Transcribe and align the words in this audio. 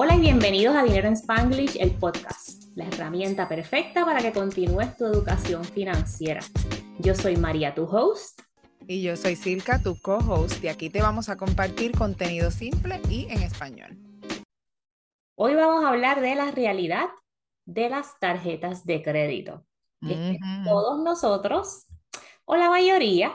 Hola 0.00 0.14
y 0.14 0.20
bienvenidos 0.20 0.76
a 0.76 0.84
Dinero 0.84 1.08
en 1.08 1.14
Spanglish, 1.14 1.76
el 1.80 1.90
podcast, 1.90 2.62
la 2.76 2.84
herramienta 2.86 3.48
perfecta 3.48 4.04
para 4.04 4.20
que 4.20 4.30
continúes 4.30 4.96
tu 4.96 5.04
educación 5.06 5.64
financiera. 5.64 6.40
Yo 7.00 7.16
soy 7.16 7.36
María, 7.36 7.74
tu 7.74 7.82
host. 7.82 8.42
Y 8.86 9.02
yo 9.02 9.16
soy 9.16 9.34
Silka, 9.34 9.82
tu 9.82 10.00
co-host, 10.00 10.62
y 10.62 10.68
aquí 10.68 10.88
te 10.88 11.02
vamos 11.02 11.28
a 11.28 11.36
compartir 11.36 11.98
contenido 11.98 12.52
simple 12.52 13.00
y 13.10 13.26
en 13.28 13.42
español. 13.42 13.98
Hoy 15.34 15.56
vamos 15.56 15.84
a 15.84 15.88
hablar 15.88 16.20
de 16.20 16.36
la 16.36 16.52
realidad 16.52 17.08
de 17.64 17.90
las 17.90 18.20
tarjetas 18.20 18.86
de 18.86 19.02
crédito. 19.02 19.66
todos 20.64 21.02
nosotros, 21.02 21.88
o 22.44 22.54
la 22.54 22.70
mayoría, 22.70 23.32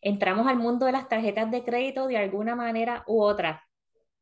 entramos 0.00 0.46
al 0.46 0.56
mundo 0.56 0.86
de 0.86 0.92
las 0.92 1.08
tarjetas 1.08 1.50
de 1.50 1.64
crédito 1.64 2.06
de 2.06 2.16
alguna 2.16 2.54
manera 2.54 3.02
u 3.08 3.20
otra. 3.20 3.65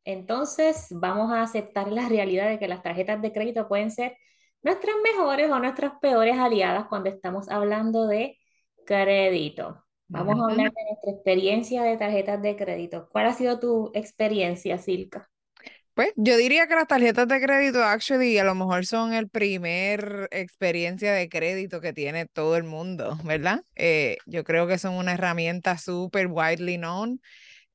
Entonces, 0.05 0.87
vamos 0.91 1.33
a 1.33 1.41
aceptar 1.41 1.91
la 1.91 2.07
realidad 2.07 2.47
de 2.47 2.59
que 2.59 2.67
las 2.67 2.83
tarjetas 2.83 3.21
de 3.21 3.33
crédito 3.33 3.67
pueden 3.67 3.91
ser 3.91 4.15
nuestras 4.61 4.95
mejores 5.03 5.49
o 5.51 5.59
nuestras 5.59 5.93
peores 5.99 6.37
aliadas 6.37 6.85
cuando 6.87 7.09
estamos 7.09 7.49
hablando 7.49 8.07
de 8.07 8.37
crédito. 8.85 9.83
Vamos 10.07 10.39
a 10.39 10.51
hablar 10.51 10.71
de 10.71 10.85
nuestra 10.89 11.11
experiencia 11.11 11.83
de 11.83 11.97
tarjetas 11.97 12.41
de 12.41 12.55
crédito. 12.55 13.09
¿Cuál 13.11 13.25
ha 13.25 13.33
sido 13.33 13.59
tu 13.59 13.91
experiencia, 13.95 14.77
Silka? 14.77 15.27
Pues 15.95 16.11
yo 16.17 16.35
diría 16.35 16.67
que 16.67 16.75
las 16.75 16.87
tarjetas 16.87 17.27
de 17.27 17.41
crédito, 17.41 17.81
actually, 17.81 18.37
a 18.37 18.43
lo 18.43 18.53
mejor 18.53 18.85
son 18.85 19.13
el 19.13 19.29
primer 19.29 20.27
experiencia 20.31 21.13
de 21.13 21.29
crédito 21.29 21.79
que 21.79 21.93
tiene 21.93 22.25
todo 22.25 22.57
el 22.57 22.63
mundo, 22.65 23.17
¿verdad? 23.23 23.63
Eh, 23.75 24.17
yo 24.25 24.43
creo 24.43 24.67
que 24.67 24.77
son 24.77 24.95
una 24.95 25.13
herramienta 25.13 25.77
súper 25.77 26.27
widely 26.27 26.77
known 26.77 27.21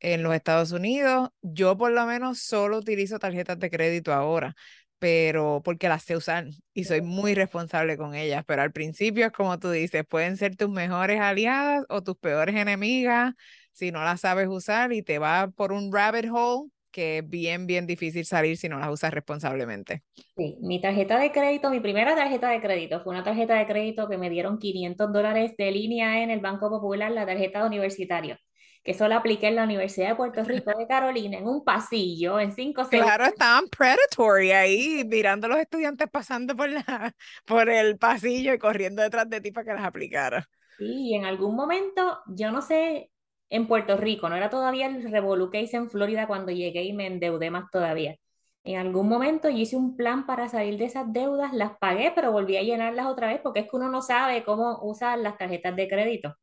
en 0.00 0.22
los 0.22 0.34
Estados 0.34 0.72
Unidos. 0.72 1.30
Yo 1.42 1.76
por 1.76 1.92
lo 1.92 2.06
menos 2.06 2.40
solo 2.40 2.78
utilizo 2.78 3.18
tarjetas 3.18 3.58
de 3.58 3.70
crédito 3.70 4.12
ahora, 4.12 4.54
pero 4.98 5.62
porque 5.64 5.88
las 5.88 6.02
sé 6.04 6.16
usar 6.16 6.46
y 6.74 6.84
soy 6.84 7.00
muy 7.02 7.34
responsable 7.34 7.96
con 7.96 8.14
ellas, 8.14 8.44
pero 8.46 8.62
al 8.62 8.72
principio 8.72 9.30
como 9.32 9.58
tú 9.58 9.70
dices, 9.70 10.04
pueden 10.08 10.36
ser 10.36 10.56
tus 10.56 10.70
mejores 10.70 11.20
aliadas 11.20 11.84
o 11.88 12.02
tus 12.02 12.16
peores 12.16 12.56
enemigas 12.56 13.34
si 13.72 13.92
no 13.92 14.02
las 14.02 14.20
sabes 14.20 14.48
usar 14.48 14.92
y 14.92 15.02
te 15.02 15.18
va 15.18 15.48
por 15.48 15.72
un 15.72 15.92
rabbit 15.92 16.26
hole 16.32 16.70
que 16.90 17.18
es 17.18 17.28
bien, 17.28 17.66
bien 17.66 17.86
difícil 17.86 18.24
salir 18.26 18.56
si 18.56 18.68
no 18.68 18.78
las 18.78 18.90
usas 18.90 19.12
responsablemente. 19.14 20.02
Sí, 20.36 20.56
mi 20.60 20.80
tarjeta 20.80 21.18
de 21.18 21.30
crédito, 21.30 21.70
mi 21.70 21.80
primera 21.80 22.16
tarjeta 22.16 22.50
de 22.50 22.60
crédito 22.60 23.00
fue 23.02 23.12
una 23.12 23.22
tarjeta 23.22 23.54
de 23.54 23.66
crédito 23.66 24.08
que 24.08 24.18
me 24.18 24.30
dieron 24.30 24.58
500 24.58 25.12
dólares 25.12 25.56
de 25.56 25.70
línea 25.70 26.22
en 26.22 26.30
el 26.30 26.40
Banco 26.40 26.68
Popular, 26.68 27.10
la 27.12 27.26
tarjeta 27.26 27.60
de 27.60 27.66
universitario, 27.66 28.36
que 28.82 28.94
solo 28.94 29.14
apliqué 29.16 29.48
en 29.48 29.56
la 29.56 29.64
Universidad 29.64 30.10
de 30.10 30.14
Puerto 30.16 30.44
Rico 30.44 30.72
de 30.76 30.86
Carolina, 30.86 31.38
en 31.38 31.46
un 31.48 31.64
pasillo, 31.64 32.40
en 32.40 32.52
cinco 32.52 32.84
Claro, 32.88 33.24
estaban 33.26 33.68
predatory 33.68 34.50
ahí, 34.50 35.04
mirando 35.06 35.46
a 35.46 35.50
los 35.50 35.58
estudiantes 35.60 36.08
pasando 36.10 36.56
por, 36.56 36.68
la, 36.70 37.14
por 37.44 37.68
el 37.68 37.98
pasillo 37.98 38.52
y 38.52 38.58
corriendo 38.58 39.00
detrás 39.02 39.30
de 39.30 39.40
ti 39.40 39.52
para 39.52 39.64
que 39.64 39.74
las 39.74 39.84
aplicara. 39.84 40.48
Sí, 40.78 41.10
y 41.10 41.14
en 41.14 41.26
algún 41.26 41.54
momento, 41.56 42.20
yo 42.26 42.50
no 42.50 42.62
sé, 42.62 43.10
en 43.50 43.66
Puerto 43.68 43.96
Rico, 43.98 44.28
no 44.28 44.36
era 44.36 44.48
todavía 44.48 44.86
el 44.86 45.10
Revolu 45.10 45.50
que 45.50 45.60
hice 45.60 45.76
en 45.76 45.90
Florida 45.90 46.26
cuando 46.26 46.52
llegué 46.52 46.84
y 46.84 46.92
me 46.94 47.06
endeudé 47.06 47.50
más 47.50 47.70
todavía. 47.70 48.16
En 48.64 48.78
algún 48.78 49.08
momento 49.08 49.50
yo 49.50 49.58
hice 49.58 49.76
un 49.76 49.96
plan 49.96 50.26
para 50.26 50.48
salir 50.48 50.78
de 50.78 50.86
esas 50.86 51.12
deudas, 51.12 51.52
las 51.52 51.76
pagué, 51.78 52.12
pero 52.14 52.32
volví 52.32 52.56
a 52.56 52.62
llenarlas 52.62 53.06
otra 53.06 53.28
vez 53.28 53.40
porque 53.42 53.60
es 53.60 53.70
que 53.70 53.76
uno 53.76 53.90
no 53.90 54.00
sabe 54.02 54.42
cómo 54.44 54.78
usar 54.82 55.18
las 55.18 55.36
tarjetas 55.38 55.76
de 55.76 55.88
crédito. 55.88 56.36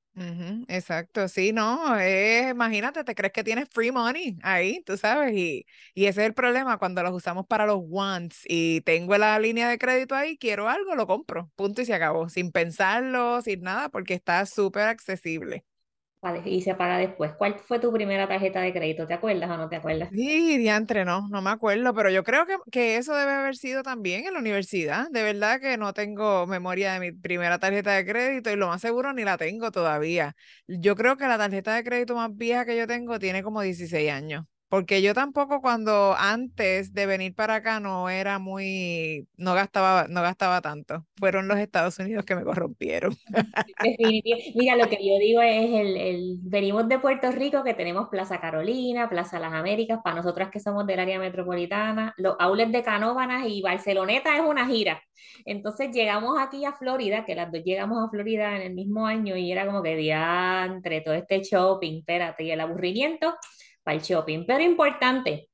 Exacto, 0.68 1.28
sí, 1.28 1.54
no, 1.54 1.80
imagínate, 2.50 3.04
te 3.04 3.14
crees 3.14 3.32
que 3.34 3.44
tienes 3.44 3.68
free 3.72 3.92
money 3.92 4.38
ahí, 4.42 4.82
tú 4.84 4.98
sabes, 4.98 5.34
y, 5.36 5.66
y 5.94 6.06
ese 6.06 6.22
es 6.22 6.28
el 6.28 6.34
problema 6.34 6.80
cuando 6.80 7.04
los 7.04 7.14
usamos 7.14 7.46
para 7.46 7.68
los 7.68 7.78
wants 7.84 8.42
y 8.48 8.82
tengo 8.82 9.16
la 9.18 9.38
línea 9.38 9.70
de 9.70 9.78
crédito 9.78 10.16
ahí, 10.16 10.36
quiero 10.40 10.70
algo, 10.70 10.96
lo 10.96 11.06
compro, 11.06 11.52
punto 11.56 11.82
y 11.84 11.86
se 11.86 11.94
acabó, 11.94 12.30
sin 12.30 12.52
pensarlo, 12.52 13.42
sin 13.44 13.62
nada, 13.62 13.90
porque 13.90 14.16
está 14.16 14.44
súper 14.48 14.84
accesible 14.88 15.66
y 16.46 16.62
se 16.62 16.76
paga 16.76 16.98
después. 16.98 17.34
¿Cuál 17.38 17.60
fue 17.60 17.80
tu 17.80 17.92
primera 17.94 18.28
tarjeta 18.28 18.62
de 18.62 18.74
crédito? 18.74 19.08
¿Te 19.08 19.14
acuerdas 19.16 19.50
o 19.50 19.58
no 19.58 19.70
te 19.70 19.76
acuerdas? 19.78 20.12
Sí, 20.12 20.58
diantre, 20.58 21.04
no, 21.04 21.28
no 21.28 21.42
me 21.42 21.50
acuerdo, 21.50 21.94
pero 21.94 22.10
yo 22.10 22.24
creo 22.24 22.46
que, 22.46 22.56
que 22.72 22.96
eso 22.96 23.14
debe 23.14 23.34
haber 23.34 23.58
sido 23.58 23.84
también 23.84 24.26
en 24.26 24.34
la 24.34 24.40
universidad. 24.40 25.08
De 25.12 25.22
verdad 25.22 25.60
que 25.60 25.76
no 25.78 25.92
tengo 25.94 26.48
memoria 26.48 26.94
de 26.94 27.00
mi 27.02 27.12
primera 27.12 27.60
tarjeta 27.60 27.92
de 27.92 28.06
crédito 28.06 28.50
y 28.50 28.56
lo 28.56 28.68
más 28.68 28.80
seguro 28.80 29.12
ni 29.12 29.26
la 29.26 29.38
tengo 29.38 29.70
todavía. 29.70 30.34
Yo 30.66 30.96
creo 30.96 31.18
que 31.18 31.28
la 31.28 31.38
tarjeta 31.38 31.76
de 31.76 31.84
crédito 31.84 32.16
más 32.16 32.34
vieja 32.34 32.64
que 32.66 32.78
yo 32.78 32.88
tengo 32.88 33.20
tiene 33.20 33.44
como 33.44 33.62
16 33.62 34.10
años. 34.10 34.46
Porque 34.70 35.02
yo 35.02 35.14
tampoco 35.14 35.62
cuando 35.62 36.14
antes 36.18 36.94
de 36.94 37.06
venir 37.06 37.34
para 37.34 37.56
acá 37.56 37.80
no 37.80 38.10
era 38.10 38.38
muy, 38.38 39.26
no 39.38 39.54
gastaba, 39.54 40.08
no 40.10 40.22
gastaba 40.22 40.60
tanto. 40.60 41.06
Fueron 41.18 41.48
los 41.48 41.58
Estados 41.58 41.98
Unidos 42.00 42.26
que 42.26 42.36
me 42.36 42.44
corrompieron. 42.44 43.16
Mira, 44.56 44.76
lo 44.76 44.90
que 44.90 44.98
yo 44.98 45.18
digo 45.20 45.42
es 45.42 45.70
el, 45.72 45.96
el, 45.96 46.38
venimos 46.42 46.88
de 46.90 47.00
Puerto 47.00 47.32
Rico 47.32 47.64
que 47.64 47.74
tenemos 47.76 48.10
Plaza 48.10 48.42
Carolina, 48.42 49.08
Plaza 49.08 49.40
Las 49.40 49.54
Américas, 49.54 50.00
para 50.04 50.18
nosotras 50.18 50.50
que 50.52 50.60
somos 50.60 50.86
del 50.86 51.00
área 51.00 51.18
metropolitana, 51.18 52.14
los 52.18 52.36
outlets 52.38 52.74
de 52.74 52.84
Canóvanas 52.84 53.48
y 53.48 53.62
Barceloneta 53.62 54.36
es 54.36 54.42
una 54.42 54.68
gira. 54.68 55.02
Entonces 55.46 55.92
llegamos 55.92 56.38
aquí 56.40 56.66
a 56.66 56.74
Florida, 56.74 57.24
que 57.24 57.36
las 57.36 57.52
dos 57.52 57.64
llegamos 57.64 58.06
a 58.06 58.10
Florida 58.10 58.56
en 58.58 58.64
el 58.64 58.74
mismo 58.74 59.08
año 59.08 59.38
y 59.38 59.50
era 59.50 59.66
como 59.66 59.82
que 59.82 59.96
diantre, 59.96 61.02
todo 61.02 61.14
este 61.14 61.42
shopping, 61.42 62.00
espérate, 62.00 62.44
y 62.44 62.52
el 62.52 62.60
aburrimiento 62.60 63.34
para 63.88 63.96
el 63.96 64.04
shopping. 64.04 64.44
Pero 64.46 64.62
importante, 64.62 65.50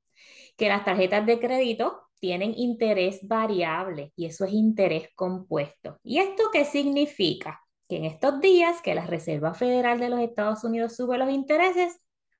que 0.57 0.67
las 0.67 0.83
tarjetas 0.83 1.23
de 1.27 1.39
crédito 1.39 2.01
tienen 2.19 2.55
interés 2.57 3.19
variable 3.27 4.11
y 4.15 4.25
eso 4.25 4.45
es 4.45 4.53
interés 4.53 5.09
compuesto. 5.13 5.99
¿Y 6.03 6.17
esto 6.17 6.45
qué 6.51 6.65
significa? 6.65 7.61
Que 7.87 7.97
en 7.97 8.05
estos 8.05 8.41
días 8.41 8.81
que 8.81 8.95
la 8.95 9.05
Reserva 9.05 9.53
Federal 9.53 9.99
de 9.99 10.09
los 10.09 10.19
Estados 10.19 10.63
Unidos 10.63 10.95
sube 10.95 11.19
los 11.19 11.29
intereses, 11.29 11.99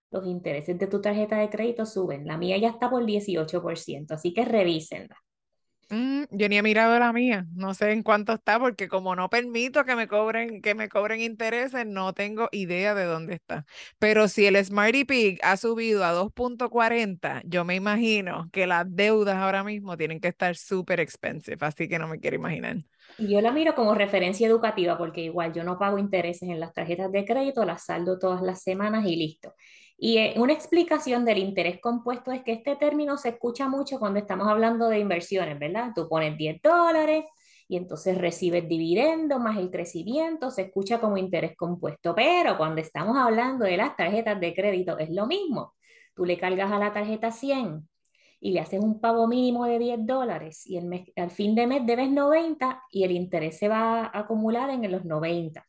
los 0.09 0.26
intereses 0.26 0.80
de 0.80 0.88
tu 0.88 1.00
tarjeta 1.00 1.38
de 1.38 1.52
crédito 1.52 1.86
suben. 1.86 2.26
La 2.26 2.38
mía 2.38 2.58
ya 2.58 2.70
está 2.70 2.90
por 2.90 3.06
18%, 3.06 4.16
así 4.16 4.34
que 4.34 4.46
revísenla. 4.46 5.22
Mm, 5.94 6.24
yo 6.31 6.50
ni 6.50 6.58
he 6.58 6.64
mirado 6.64 6.98
la 6.98 7.14
mía, 7.14 7.46
no 7.54 7.74
sé 7.76 7.92
en 7.92 8.02
cuánto 8.04 8.34
está, 8.34 8.58
porque 8.59 8.88
como 8.88 9.16
no 9.16 9.30
permito 9.30 9.84
que 9.86 9.96
me 9.96 10.08
cobren, 10.08 10.62
que 10.62 10.74
me 10.76 10.90
cobren 10.90 11.22
intereses, 11.22 11.86
no 11.86 12.14
tengo 12.14 12.50
idea 12.52 12.96
de 12.96 13.04
dónde 13.06 13.36
está. 13.36 13.66
Pero 14.00 14.28
si 14.28 14.46
el 14.48 14.64
Smarty 14.64 15.06
Pig 15.06 15.40
ha 15.44 15.58
subido 15.58 16.03
a 16.03 16.12
2.40, 16.12 17.42
yo 17.46 17.64
me 17.66 17.76
imagino 17.76 18.50
que 18.52 18.66
las 18.66 18.86
deudas 18.96 19.36
ahora 19.36 19.64
mismo 19.64 19.98
tienen 19.98 20.20
que 20.20 20.30
estar 20.30 20.56
súper 20.56 21.00
expensive, 21.00 21.58
así 21.62 21.88
que 21.88 22.00
no 22.00 22.08
me 22.08 22.20
quiero 22.20 22.38
imaginar. 22.38 22.78
Y 23.16 23.32
yo 23.32 23.42
la 23.42 23.52
miro 23.52 23.76
como 23.76 23.94
referencia 23.94 24.48
educativa, 24.48 24.98
porque 24.98 25.22
igual 25.22 25.53
yo 25.53 25.64
no 25.64 25.78
pago 25.78 25.98
intereses 26.00 26.50
en 26.50 26.59
las 26.59 26.74
tarjetas 26.74 27.12
de 27.12 27.26
crédito, 27.26 27.64
las 27.66 27.86
saldo 27.86 28.18
todas 28.20 28.42
las 28.42 28.64
semanas 28.64 29.06
y 29.06 29.16
listo. 29.16 29.53
Y 29.98 30.18
eh, 30.18 30.34
una 30.38 30.54
explicación 30.54 31.24
del 31.26 31.38
interés 31.38 31.80
compuesto 31.80 32.31
es 32.31 32.44
que 32.44 32.54
este 32.54 32.76
término 32.76 33.18
se 33.18 33.30
escucha 33.30 33.70
mucho 33.70 34.00
cuando 34.00 34.20
estamos 34.20 34.48
hablando 34.48 34.90
de 34.90 35.00
inversiones, 35.00 35.58
¿verdad? 35.59 35.92
Tú 35.96 36.08
pones 36.09 36.38
10 36.38 36.62
dólares 36.62 37.26
y 37.68 37.78
entonces 37.78 38.18
recibes 38.18 38.68
dividendo 38.68 39.40
más 39.40 39.58
el 39.58 39.72
crecimiento, 39.72 40.52
se 40.52 40.64
escucha 40.64 41.00
como 41.00 41.18
interés 41.18 41.56
compuesto, 41.56 42.14
pero 42.16 42.58
cuando 42.58 42.82
estamos 42.82 43.18
hablando 43.18 43.66
de 43.66 43.78
las 43.78 43.96
tarjetas 43.96 44.40
de 44.40 44.53
crédito 44.53 44.98
es 44.98 45.09
lo 45.09 45.26
mismo. 45.28 45.74
Tú 46.16 46.26
le 46.26 46.38
cargas 46.38 46.72
a 46.72 46.80
la 46.80 46.94
tarjeta 46.94 47.32
100 47.32 47.88
y 48.40 48.52
le 48.52 48.59
haces 48.59 48.80
un 48.80 49.00
pago 49.00 49.28
mínimo 49.28 49.66
de 49.66 49.80
10 49.80 50.06
dólares 50.06 50.68
y 50.68 50.78
el 50.78 51.06
al 51.16 51.32
fin 51.32 51.56
de 51.56 51.66
mes 51.66 51.86
debes 51.86 52.12
90 52.12 52.84
y 52.92 53.03
el 53.06 53.12
interés 53.12 53.58
se 53.58 53.70
va 53.70 54.06
a 54.06 54.20
acumular 54.20 54.70
en 54.70 54.92
los 54.92 55.06
90. 55.06 55.66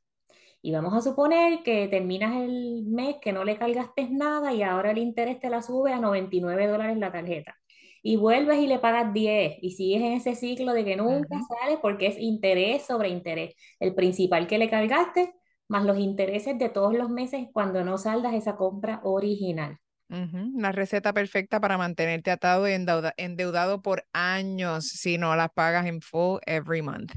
Y 0.64 0.72
vamos 0.72 0.94
a 0.94 1.02
suponer 1.02 1.62
que 1.62 1.88
terminas 1.88 2.36
el 2.36 2.84
mes 2.86 3.16
que 3.20 3.34
no 3.34 3.44
le 3.44 3.58
cargaste 3.58 4.08
nada 4.08 4.54
y 4.54 4.62
ahora 4.62 4.92
el 4.92 4.96
interés 4.96 5.38
te 5.38 5.50
la 5.50 5.60
sube 5.60 5.92
a 5.92 6.00
99 6.00 6.66
dólares 6.66 6.96
la 6.96 7.12
tarjeta. 7.12 7.54
Y 8.02 8.16
vuelves 8.16 8.56
y 8.60 8.66
le 8.66 8.78
pagas 8.78 9.12
10 9.12 9.58
y 9.60 9.72
sigues 9.72 10.00
en 10.00 10.12
ese 10.12 10.34
ciclo 10.34 10.72
de 10.72 10.86
que 10.86 10.96
nunca 10.96 11.36
sales 11.42 11.80
porque 11.82 12.06
es 12.06 12.18
interés 12.18 12.86
sobre 12.86 13.10
interés. 13.10 13.54
El 13.78 13.94
principal 13.94 14.46
que 14.46 14.56
le 14.56 14.70
cargaste 14.70 15.34
más 15.68 15.84
los 15.84 15.98
intereses 15.98 16.58
de 16.58 16.70
todos 16.70 16.94
los 16.94 17.10
meses 17.10 17.46
cuando 17.52 17.84
no 17.84 17.98
saldas 17.98 18.32
esa 18.32 18.56
compra 18.56 19.02
original. 19.04 19.76
La 20.08 20.72
receta 20.72 21.12
perfecta 21.12 21.60
para 21.60 21.76
mantenerte 21.76 22.30
atado 22.30 22.66
y 22.66 22.72
endeudado 22.72 23.82
por 23.82 24.06
años 24.14 24.88
si 24.88 25.18
no 25.18 25.36
las 25.36 25.50
pagas 25.50 25.84
en 25.84 26.00
full 26.00 26.38
every 26.46 26.80
month. 26.80 27.12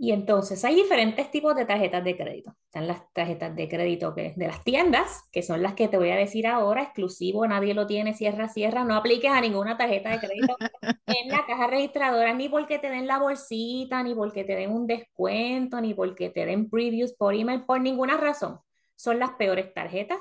Y 0.00 0.12
entonces 0.12 0.64
hay 0.64 0.76
diferentes 0.76 1.28
tipos 1.28 1.56
de 1.56 1.64
tarjetas 1.64 2.04
de 2.04 2.16
crédito. 2.16 2.54
Están 2.66 2.86
las 2.86 3.12
tarjetas 3.12 3.56
de 3.56 3.68
crédito 3.68 4.14
que, 4.14 4.32
de 4.36 4.46
las 4.46 4.62
tiendas, 4.62 5.24
que 5.32 5.42
son 5.42 5.60
las 5.60 5.74
que 5.74 5.88
te 5.88 5.98
voy 5.98 6.10
a 6.10 6.16
decir 6.16 6.46
ahora, 6.46 6.84
exclusivo, 6.84 7.44
nadie 7.48 7.74
lo 7.74 7.88
tiene, 7.88 8.14
cierra, 8.14 8.48
cierra. 8.48 8.84
No 8.84 8.94
apliques 8.94 9.28
a 9.28 9.40
ninguna 9.40 9.76
tarjeta 9.76 10.10
de 10.10 10.20
crédito 10.20 10.56
en 11.06 11.28
la 11.28 11.44
caja 11.44 11.66
registradora, 11.66 12.32
ni 12.32 12.48
porque 12.48 12.78
te 12.78 12.90
den 12.90 13.08
la 13.08 13.18
bolsita, 13.18 14.04
ni 14.04 14.14
porque 14.14 14.44
te 14.44 14.54
den 14.54 14.70
un 14.70 14.86
descuento, 14.86 15.80
ni 15.80 15.94
porque 15.94 16.30
te 16.30 16.46
den 16.46 16.70
previews 16.70 17.12
por 17.14 17.34
email, 17.34 17.64
por 17.64 17.80
ninguna 17.80 18.16
razón. 18.16 18.60
Son 18.94 19.18
las 19.18 19.32
peores 19.32 19.74
tarjetas, 19.74 20.18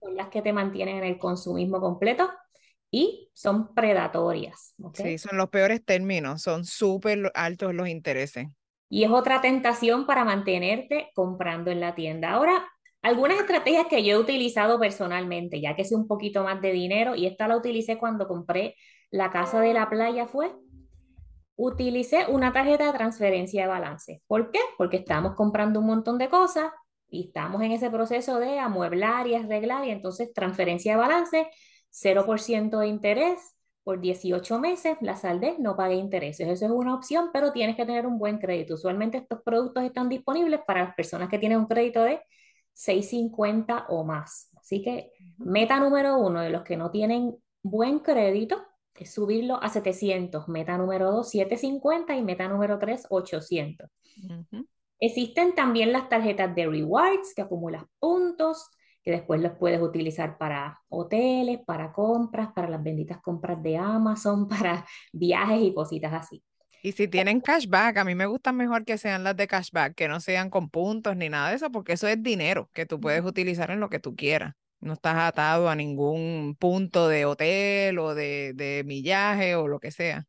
son 0.00 0.16
las 0.16 0.28
que 0.28 0.42
te 0.42 0.52
mantienen 0.52 0.98
en 0.98 1.04
el 1.04 1.18
consumismo 1.18 1.80
completo 1.80 2.30
y 2.88 3.30
son 3.34 3.74
predatorias. 3.74 4.74
Sí, 4.94 5.18
son 5.18 5.36
los 5.36 5.48
peores 5.48 5.84
términos, 5.84 6.40
son 6.42 6.64
súper 6.64 7.32
altos 7.34 7.74
los 7.74 7.88
intereses. 7.88 8.46
Y 8.88 9.04
es 9.04 9.10
otra 9.10 9.40
tentación 9.40 10.06
para 10.06 10.24
mantenerte 10.24 11.10
comprando 11.14 11.70
en 11.70 11.80
la 11.80 11.94
tienda. 11.94 12.30
Ahora, 12.30 12.66
algunas 13.02 13.38
estrategias 13.38 13.86
que 13.86 14.02
yo 14.04 14.16
he 14.16 14.18
utilizado 14.18 14.78
personalmente, 14.78 15.60
ya 15.60 15.76
que 15.76 15.84
sé 15.84 15.94
un 15.94 16.06
poquito 16.06 16.42
más 16.44 16.60
de 16.60 16.72
dinero, 16.72 17.14
y 17.14 17.26
esta 17.26 17.48
la 17.48 17.56
utilicé 17.56 17.98
cuando 17.98 18.26
compré 18.26 18.74
la 19.10 19.30
casa 19.30 19.60
de 19.60 19.74
la 19.74 19.88
playa, 19.88 20.26
fue 20.26 20.52
utilicé 21.56 22.26
una 22.28 22.52
tarjeta 22.52 22.86
de 22.86 22.96
transferencia 22.96 23.62
de 23.62 23.68
balance. 23.68 24.22
¿Por 24.28 24.52
qué? 24.52 24.60
Porque 24.78 24.98
estábamos 24.98 25.34
comprando 25.34 25.80
un 25.80 25.86
montón 25.86 26.16
de 26.16 26.28
cosas 26.28 26.70
y 27.10 27.26
estamos 27.26 27.62
en 27.62 27.72
ese 27.72 27.90
proceso 27.90 28.38
de 28.38 28.60
amueblar 28.60 29.26
y 29.26 29.34
arreglar 29.34 29.84
y 29.84 29.90
entonces 29.90 30.32
transferencia 30.32 30.92
de 30.92 30.98
balance, 30.98 31.50
0% 31.90 32.78
de 32.78 32.86
interés 32.86 33.57
por 33.84 34.00
18 34.00 34.58
meses, 34.58 34.96
la 35.00 35.16
saldé, 35.16 35.56
no 35.58 35.76
pagué 35.76 35.94
intereses. 35.94 36.46
Eso 36.46 36.66
es 36.66 36.70
una 36.70 36.94
opción, 36.94 37.30
pero 37.32 37.52
tienes 37.52 37.76
que 37.76 37.86
tener 37.86 38.06
un 38.06 38.18
buen 38.18 38.38
crédito. 38.38 38.74
Usualmente 38.74 39.18
estos 39.18 39.40
productos 39.42 39.84
están 39.84 40.08
disponibles 40.08 40.60
para 40.66 40.84
las 40.84 40.94
personas 40.94 41.28
que 41.28 41.38
tienen 41.38 41.58
un 41.58 41.66
crédito 41.66 42.02
de 42.02 42.20
650 42.74 43.86
o 43.88 44.04
más. 44.04 44.50
Así 44.56 44.82
que 44.82 45.12
meta 45.38 45.80
número 45.80 46.18
uno 46.18 46.40
de 46.40 46.50
los 46.50 46.62
que 46.62 46.76
no 46.76 46.90
tienen 46.90 47.36
buen 47.62 48.00
crédito 48.00 48.62
es 48.94 49.12
subirlo 49.12 49.62
a 49.62 49.68
700. 49.68 50.48
Meta 50.48 50.76
número 50.76 51.10
dos, 51.10 51.30
750 51.30 52.16
y 52.16 52.22
meta 52.22 52.48
número 52.48 52.78
tres, 52.78 53.06
800. 53.08 53.88
Existen 55.00 55.54
también 55.54 55.92
las 55.92 56.08
tarjetas 56.08 56.54
de 56.54 56.66
rewards 56.66 57.34
que 57.34 57.42
acumulas 57.42 57.84
puntos, 58.00 58.70
que 59.08 59.12
después 59.12 59.40
los 59.40 59.52
puedes 59.52 59.80
utilizar 59.80 60.36
para 60.36 60.82
hoteles, 60.90 61.60
para 61.64 61.94
compras, 61.94 62.50
para 62.54 62.68
las 62.68 62.82
benditas 62.82 63.22
compras 63.22 63.62
de 63.62 63.78
Amazon, 63.78 64.46
para 64.48 64.84
viajes 65.14 65.62
y 65.62 65.72
cositas 65.72 66.12
así. 66.12 66.44
Y 66.82 66.92
si 66.92 67.08
tienen 67.08 67.40
cashback, 67.40 67.96
a 67.96 68.04
mí 68.04 68.14
me 68.14 68.26
gustan 68.26 68.58
mejor 68.58 68.84
que 68.84 68.98
sean 68.98 69.24
las 69.24 69.34
de 69.34 69.46
cashback, 69.46 69.94
que 69.94 70.08
no 70.08 70.20
sean 70.20 70.50
con 70.50 70.68
puntos 70.68 71.16
ni 71.16 71.30
nada 71.30 71.48
de 71.48 71.56
eso, 71.56 71.72
porque 71.72 71.94
eso 71.94 72.06
es 72.06 72.22
dinero 72.22 72.68
que 72.74 72.84
tú 72.84 73.00
puedes 73.00 73.24
utilizar 73.24 73.70
en 73.70 73.80
lo 73.80 73.88
que 73.88 73.98
tú 73.98 74.14
quieras. 74.14 74.52
No 74.78 74.92
estás 74.92 75.16
atado 75.16 75.70
a 75.70 75.74
ningún 75.74 76.54
punto 76.58 77.08
de 77.08 77.24
hotel 77.24 77.98
o 77.98 78.14
de, 78.14 78.52
de 78.56 78.82
millaje 78.84 79.54
o 79.54 79.68
lo 79.68 79.80
que 79.80 79.90
sea. 79.90 80.26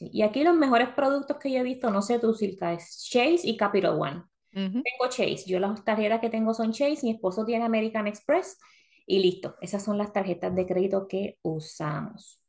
Y 0.00 0.22
aquí 0.22 0.44
los 0.44 0.56
mejores 0.56 0.88
productos 0.96 1.36
que 1.36 1.52
yo 1.52 1.58
he 1.58 1.62
visto, 1.62 1.90
no 1.90 2.00
sé 2.00 2.18
tú, 2.18 2.32
Silka, 2.32 2.72
es 2.72 3.06
Chase 3.10 3.40
y 3.44 3.58
Capital 3.58 4.00
One. 4.00 4.22
Tengo 4.52 5.10
Chase, 5.10 5.44
yo 5.46 5.60
las 5.60 5.84
tarjetas 5.84 6.20
que 6.20 6.30
tengo 6.30 6.54
son 6.54 6.72
Chase, 6.72 7.00
mi 7.02 7.10
esposo 7.10 7.44
tiene 7.44 7.64
American 7.64 8.06
Express 8.06 8.58
y 9.06 9.20
listo, 9.20 9.56
esas 9.60 9.84
son 9.84 9.98
las 9.98 10.12
tarjetas 10.12 10.54
de 10.54 10.66
crédito 10.66 11.08
que 11.08 11.38
usamos. 11.42 12.40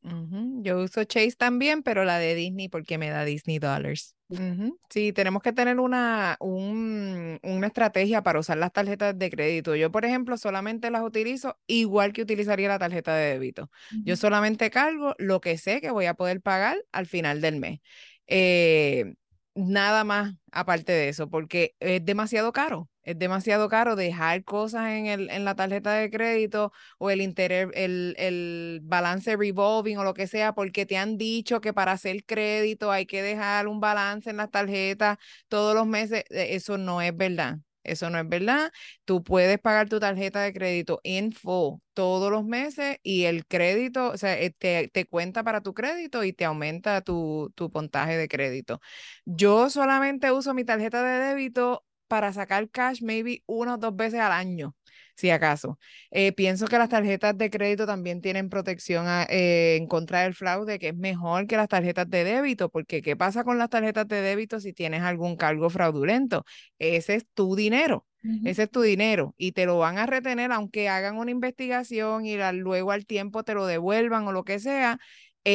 Yo 0.61 0.79
uso 0.79 1.03
Chase 1.03 1.33
también, 1.37 1.83
pero 1.83 2.05
la 2.05 2.19
de 2.19 2.35
Disney 2.35 2.69
porque 2.69 2.97
me 2.97 3.09
da 3.09 3.25
Disney 3.25 3.59
Dollars. 3.59 4.15
Sí, 4.89 5.11
tenemos 5.13 5.41
que 5.41 5.53
tener 5.53 5.79
una, 5.79 6.37
una 6.39 7.67
estrategia 7.67 8.21
para 8.21 8.39
usar 8.39 8.57
las 8.57 8.71
tarjetas 8.71 9.17
de 9.17 9.29
crédito. 9.29 9.75
Yo, 9.75 9.91
por 9.91 10.05
ejemplo, 10.05 10.37
solamente 10.37 10.91
las 10.91 11.01
utilizo 11.01 11.57
igual 11.67 12.13
que 12.13 12.21
utilizaría 12.21 12.67
la 12.67 12.79
tarjeta 12.79 13.15
de 13.15 13.33
débito. 13.33 13.69
Yo 14.05 14.15
solamente 14.15 14.69
cargo 14.69 15.15
lo 15.17 15.41
que 15.41 15.57
sé 15.57 15.81
que 15.81 15.91
voy 15.91 16.05
a 16.05 16.13
poder 16.13 16.41
pagar 16.41 16.77
al 16.91 17.05
final 17.07 17.41
del 17.41 17.59
mes. 17.59 17.79
Eh, 18.27 19.13
nada 19.55 20.03
más 20.03 20.33
aparte 20.51 20.91
de 20.91 21.09
eso, 21.09 21.29
porque 21.29 21.75
es 21.79 22.03
demasiado 22.05 22.51
caro. 22.53 22.89
Es 23.03 23.17
demasiado 23.17 23.69
caro 23.69 23.95
dejar 23.95 24.43
cosas 24.43 24.89
en, 24.91 25.07
el, 25.07 25.29
en 25.31 25.43
la 25.45 25.55
tarjeta 25.55 25.93
de 25.93 26.11
crédito 26.11 26.71
o 26.99 27.09
el, 27.09 27.21
el, 27.21 28.15
el 28.17 28.79
balance 28.83 29.35
revolving 29.35 29.97
o 29.97 30.03
lo 30.03 30.13
que 30.13 30.27
sea, 30.27 30.53
porque 30.53 30.85
te 30.85 30.97
han 30.97 31.17
dicho 31.17 31.59
que 31.61 31.73
para 31.73 31.93
hacer 31.93 32.23
crédito 32.25 32.91
hay 32.91 33.05
que 33.07 33.23
dejar 33.23 33.67
un 33.67 33.79
balance 33.79 34.29
en 34.29 34.37
las 34.37 34.51
tarjetas 34.51 35.17
todos 35.47 35.73
los 35.75 35.87
meses. 35.87 36.23
E, 36.29 36.55
eso 36.55 36.77
no 36.77 37.01
es 37.01 37.15
verdad. 37.15 37.59
Eso 37.91 38.09
no 38.09 38.19
es 38.19 38.27
verdad. 38.29 38.71
Tú 39.05 39.23
puedes 39.23 39.59
pagar 39.59 39.89
tu 39.89 39.99
tarjeta 39.99 40.41
de 40.41 40.53
crédito 40.53 40.99
en 41.03 41.31
full 41.31 41.79
todos 41.93 42.31
los 42.31 42.45
meses 42.45 42.97
y 43.03 43.25
el 43.25 43.45
crédito, 43.45 44.11
o 44.11 44.17
sea, 44.17 44.39
eh, 44.39 44.51
te, 44.57 44.87
te 44.93 45.05
cuenta 45.05 45.43
para 45.43 45.61
tu 45.61 45.73
crédito 45.73 46.23
y 46.23 46.31
te 46.33 46.45
aumenta 46.45 47.01
tu, 47.01 47.51
tu 47.55 47.69
puntaje 47.71 48.15
de 48.17 48.27
crédito. 48.29 48.79
Yo 49.25 49.69
solamente 49.69 50.31
uso 50.31 50.53
mi 50.53 50.63
tarjeta 50.65 51.03
de 51.03 51.19
débito 51.27 51.85
para 52.07 52.33
sacar 52.33 52.69
cash 52.69 53.01
maybe 53.03 53.43
una 53.45 53.75
o 53.75 53.77
dos 53.77 53.95
veces 53.95 54.19
al 54.19 54.31
año, 54.31 54.75
si 55.19 55.29
acaso. 55.31 55.77
Eh, 56.11 56.31
pienso 56.31 56.65
que 56.67 56.77
las 56.77 56.87
tarjetas 56.87 57.37
de 57.37 57.49
crédito 57.49 57.85
también 57.85 58.21
tienen 58.21 58.49
protección 58.49 59.05
eh, 59.29 59.75
en 59.75 59.85
contra 59.87 60.21
del 60.21 60.33
fraude, 60.33 60.79
que 60.79 60.89
es 60.89 60.95
mejor 60.95 61.45
que 61.45 61.57
las 61.57 61.67
tarjetas 61.67 62.09
de 62.09 62.23
débito, 62.23 62.69
porque 62.69 63.01
¿qué 63.01 63.17
pasa 63.17 63.43
con 63.43 63.57
las 63.57 63.69
tarjetas 63.69 64.07
de 64.07 64.21
débito 64.21 64.61
si 64.61 64.71
tienes 64.71 65.01
algún 65.01 65.35
cargo 65.35 65.69
fraudulento? 65.69 66.45
Ese 66.77 67.15
es 67.15 67.25
tu 67.33 67.55
dinero. 67.55 68.05
Ese 68.43 68.63
es 68.63 68.69
tu 68.69 68.81
dinero 68.81 69.33
y 69.37 69.53
te 69.53 69.65
lo 69.65 69.77
van 69.77 69.97
a 69.97 70.05
retener 70.05 70.51
aunque 70.51 70.89
hagan 70.89 71.15
una 71.15 71.31
investigación 71.31 72.25
y 72.25 72.37
luego 72.51 72.91
al 72.91 73.05
tiempo 73.05 73.43
te 73.43 73.53
lo 73.53 73.65
devuelvan 73.65 74.27
o 74.27 74.33
lo 74.33 74.43
que 74.43 74.59
sea 74.59 74.99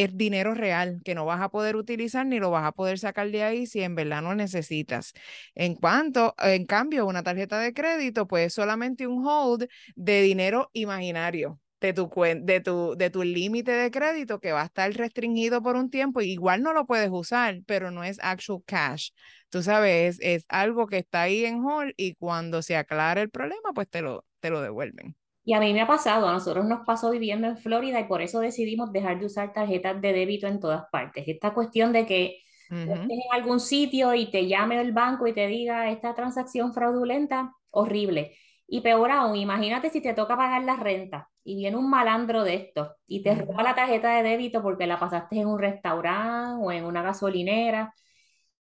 es 0.02 0.16
dinero 0.16 0.54
real 0.54 1.00
que 1.04 1.14
no 1.14 1.24
vas 1.24 1.40
a 1.40 1.50
poder 1.50 1.76
utilizar 1.76 2.26
ni 2.26 2.38
lo 2.38 2.50
vas 2.50 2.64
a 2.64 2.72
poder 2.72 2.98
sacar 2.98 3.30
de 3.30 3.42
ahí 3.42 3.66
si 3.66 3.82
en 3.82 3.94
verdad 3.94 4.22
no 4.22 4.34
necesitas. 4.34 5.12
En 5.54 5.74
cuanto, 5.76 6.34
en 6.38 6.66
cambio, 6.66 7.06
una 7.06 7.22
tarjeta 7.22 7.58
de 7.60 7.72
crédito, 7.74 8.26
pues 8.26 8.54
solamente 8.54 9.06
un 9.06 9.26
hold 9.26 9.68
de 9.96 10.22
dinero 10.22 10.70
imaginario 10.72 11.60
de 11.80 11.92
tu, 11.92 12.10
de 12.42 12.60
tu, 12.60 12.94
de 12.96 13.10
tu 13.10 13.22
límite 13.22 13.72
de 13.72 13.90
crédito 13.90 14.40
que 14.40 14.52
va 14.52 14.62
a 14.62 14.66
estar 14.66 14.90
restringido 14.92 15.62
por 15.62 15.76
un 15.76 15.90
tiempo. 15.90 16.20
Igual 16.22 16.62
no 16.62 16.72
lo 16.72 16.86
puedes 16.86 17.10
usar, 17.12 17.60
pero 17.66 17.90
no 17.90 18.04
es 18.04 18.18
actual 18.22 18.62
cash. 18.66 19.10
Tú 19.50 19.62
sabes, 19.62 20.18
es, 20.20 20.46
algo 20.48 20.86
que 20.86 20.98
está 20.98 21.22
ahí 21.22 21.44
en 21.44 21.64
hold 21.64 21.92
y 21.96 22.14
cuando 22.14 22.62
se 22.62 22.76
aclara 22.76 23.20
el 23.22 23.30
problema, 23.30 23.72
pues 23.74 23.88
te 23.88 24.02
lo, 24.02 24.24
te 24.40 24.50
lo 24.50 24.62
devuelven. 24.62 25.16
Y 25.44 25.52
a 25.54 25.60
mí 25.60 25.72
me 25.74 25.82
ha 25.82 25.86
pasado, 25.86 26.26
a 26.28 26.32
nosotros 26.32 26.64
nos 26.66 26.86
pasó 26.86 27.10
viviendo 27.10 27.46
en 27.46 27.58
Florida 27.58 28.00
y 28.00 28.04
por 28.04 28.22
eso 28.22 28.40
decidimos 28.40 28.92
dejar 28.92 29.18
de 29.20 29.26
usar 29.26 29.52
tarjetas 29.52 30.00
de 30.00 30.12
débito 30.12 30.46
en 30.46 30.58
todas 30.60 30.84
partes. 30.90 31.24
Esta 31.28 31.52
cuestión 31.52 31.92
de 31.92 32.06
que 32.06 32.38
estés 32.82 33.10
en 33.10 33.32
algún 33.32 33.60
sitio 33.60 34.14
y 34.14 34.30
te 34.30 34.46
llame 34.48 34.80
el 34.80 34.92
banco 34.92 35.26
y 35.26 35.34
te 35.34 35.46
diga 35.46 35.90
esta 35.90 36.14
transacción 36.14 36.72
fraudulenta, 36.72 37.52
horrible. 37.70 38.36
Y 38.66 38.80
peor 38.80 39.10
aún, 39.10 39.36
imagínate 39.36 39.90
si 39.90 40.00
te 40.00 40.14
toca 40.14 40.36
pagar 40.36 40.64
la 40.64 40.76
renta 40.76 41.30
y 41.44 41.56
viene 41.56 41.76
un 41.76 41.90
malandro 41.90 42.42
de 42.42 42.54
esto 42.54 42.96
y 43.06 43.22
te 43.22 43.34
roba 43.34 43.62
la 43.62 43.74
tarjeta 43.74 44.16
de 44.16 44.22
débito 44.22 44.62
porque 44.62 44.86
la 44.86 44.98
pasaste 44.98 45.38
en 45.38 45.48
un 45.48 45.58
restaurante 45.58 46.64
o 46.64 46.72
en 46.72 46.84
una 46.86 47.02
gasolinera 47.02 47.94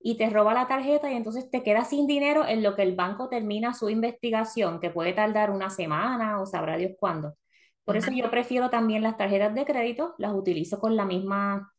y 0.06 0.18
te 0.18 0.28
roba 0.28 0.52
la 0.52 0.68
tarjeta 0.68 1.10
y 1.10 1.16
entonces 1.16 1.50
te 1.50 1.62
quedas 1.62 1.88
sin 1.88 2.06
dinero 2.06 2.46
en 2.46 2.62
lo 2.62 2.76
que 2.76 2.82
el 2.82 2.94
banco 2.94 3.30
termina 3.30 3.72
su 3.72 3.88
investigación, 3.88 4.78
que 4.78 4.90
puede 4.90 5.14
tardar 5.14 5.50
una 5.50 5.70
semana 5.70 6.42
o 6.42 6.46
sabrá 6.46 6.76
Dios 6.76 6.92
cuándo. 7.00 7.36
Por 7.84 7.96
eso 7.96 8.10
yo 8.12 8.30
prefiero 8.30 8.68
también 8.68 9.02
las 9.02 9.16
tarjetas 9.16 9.54
de 9.54 9.64
crédito, 9.64 10.14
las 10.18 10.34
utilizo 10.34 10.78
con 10.78 10.94
la 10.94 11.06
misma, 11.06 11.72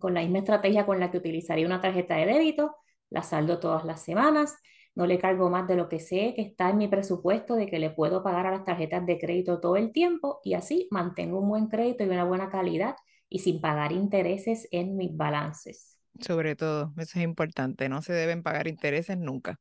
con 0.00 0.14
la 0.14 0.20
misma 0.20 0.38
estrategia 0.38 0.84
con 0.84 0.98
la 0.98 1.12
que 1.12 1.18
utilizaría 1.18 1.64
una 1.66 1.80
tarjeta 1.80 2.16
de 2.16 2.26
débito, 2.26 2.74
las 3.08 3.28
saldo 3.28 3.60
todas 3.60 3.84
las 3.84 4.02
semanas, 4.02 4.56
no 4.96 5.06
le 5.06 5.18
cargo 5.18 5.48
más 5.48 5.68
de 5.68 5.76
lo 5.76 5.88
que 5.88 6.00
sé 6.00 6.32
que 6.34 6.42
está 6.42 6.70
en 6.70 6.78
mi 6.78 6.88
presupuesto 6.88 7.54
de 7.54 7.68
que 7.68 7.78
le 7.78 7.90
puedo 7.90 8.24
pagar 8.24 8.46
a 8.46 8.50
las 8.50 8.64
tarjetas 8.64 9.06
de 9.06 9.18
crédito 9.18 9.60
todo 9.60 9.76
el 9.76 9.92
tiempo 9.92 10.40
y 10.42 10.54
así 10.54 10.88
mantengo 10.90 11.38
un 11.38 11.48
buen 11.50 11.68
crédito 11.68 12.02
y 12.02 12.08
una 12.08 12.24
buena 12.24 12.48
calidad 12.50 12.96
y 13.28 13.38
sin 13.40 13.60
pagar 13.60 13.92
intereses 13.92 14.66
en 14.72 14.96
mis 14.96 15.16
balances. 15.16 15.95
Sobre 16.20 16.56
todo, 16.56 16.92
eso 16.96 17.18
es 17.18 17.24
importante, 17.24 17.88
no 17.88 18.02
se 18.02 18.12
deben 18.12 18.42
pagar 18.42 18.68
intereses 18.68 19.18
nunca. 19.18 19.58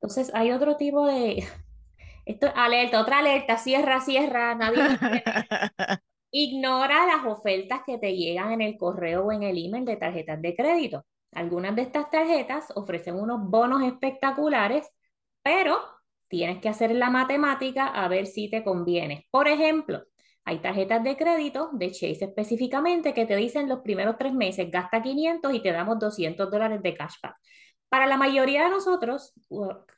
Entonces, 0.00 0.30
hay 0.34 0.52
otro 0.52 0.76
tipo 0.76 1.06
de... 1.06 1.44
Esto, 2.24 2.48
alerta, 2.54 3.00
otra 3.00 3.20
alerta, 3.20 3.56
cierra, 3.56 4.00
cierra, 4.00 4.54
nadie... 4.54 4.82
Ignora 6.32 7.06
las 7.06 7.24
ofertas 7.24 7.80
que 7.86 7.98
te 7.98 8.14
llegan 8.14 8.52
en 8.52 8.60
el 8.60 8.76
correo 8.76 9.26
o 9.26 9.32
en 9.32 9.42
el 9.42 9.64
email 9.64 9.84
de 9.84 9.96
tarjetas 9.96 10.42
de 10.42 10.54
crédito. 10.54 11.06
Algunas 11.32 11.74
de 11.76 11.82
estas 11.82 12.10
tarjetas 12.10 12.66
ofrecen 12.74 13.14
unos 13.16 13.40
bonos 13.48 13.82
espectaculares, 13.82 14.90
pero 15.42 15.78
tienes 16.28 16.60
que 16.60 16.68
hacer 16.68 16.94
la 16.94 17.10
matemática 17.10 17.86
a 17.86 18.08
ver 18.08 18.26
si 18.26 18.50
te 18.50 18.64
conviene. 18.64 19.26
Por 19.30 19.48
ejemplo, 19.48 20.02
hay 20.46 20.60
tarjetas 20.60 21.02
de 21.02 21.16
crédito 21.16 21.70
de 21.72 21.90
Chase 21.90 22.24
específicamente 22.24 23.12
que 23.12 23.26
te 23.26 23.34
dicen 23.34 23.68
los 23.68 23.80
primeros 23.80 24.16
tres 24.16 24.32
meses 24.32 24.70
gasta 24.70 25.02
500 25.02 25.52
y 25.52 25.60
te 25.60 25.72
damos 25.72 25.98
200 25.98 26.48
dólares 26.50 26.80
de 26.82 26.94
cashback. 26.94 27.36
Para 27.88 28.06
la 28.06 28.16
mayoría 28.16 28.64
de 28.64 28.70
nosotros, 28.70 29.34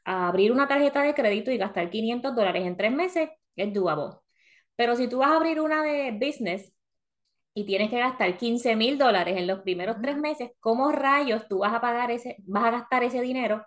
abrir 0.04 0.50
una 0.50 0.66
tarjeta 0.66 1.02
de 1.02 1.14
crédito 1.14 1.50
y 1.50 1.58
gastar 1.58 1.90
500 1.90 2.34
dólares 2.34 2.64
en 2.66 2.76
tres 2.78 2.92
meses 2.92 3.28
es 3.56 3.72
doable. 3.74 4.16
Pero 4.74 4.96
si 4.96 5.06
tú 5.06 5.18
vas 5.18 5.32
a 5.32 5.36
abrir 5.36 5.60
una 5.60 5.82
de 5.82 6.12
business 6.12 6.72
y 7.52 7.66
tienes 7.66 7.90
que 7.90 7.98
gastar 7.98 8.38
15 8.38 8.74
mil 8.74 8.96
dólares 8.96 9.36
en 9.36 9.46
los 9.46 9.60
primeros 9.60 9.96
tres 10.00 10.16
meses, 10.16 10.50
¿cómo 10.60 10.92
rayos 10.92 11.46
tú 11.46 11.58
vas 11.58 11.74
a 11.74 11.80
pagar 11.82 12.10
ese, 12.10 12.36
vas 12.46 12.64
a 12.64 12.70
gastar 12.70 13.04
ese 13.04 13.20
dinero 13.20 13.66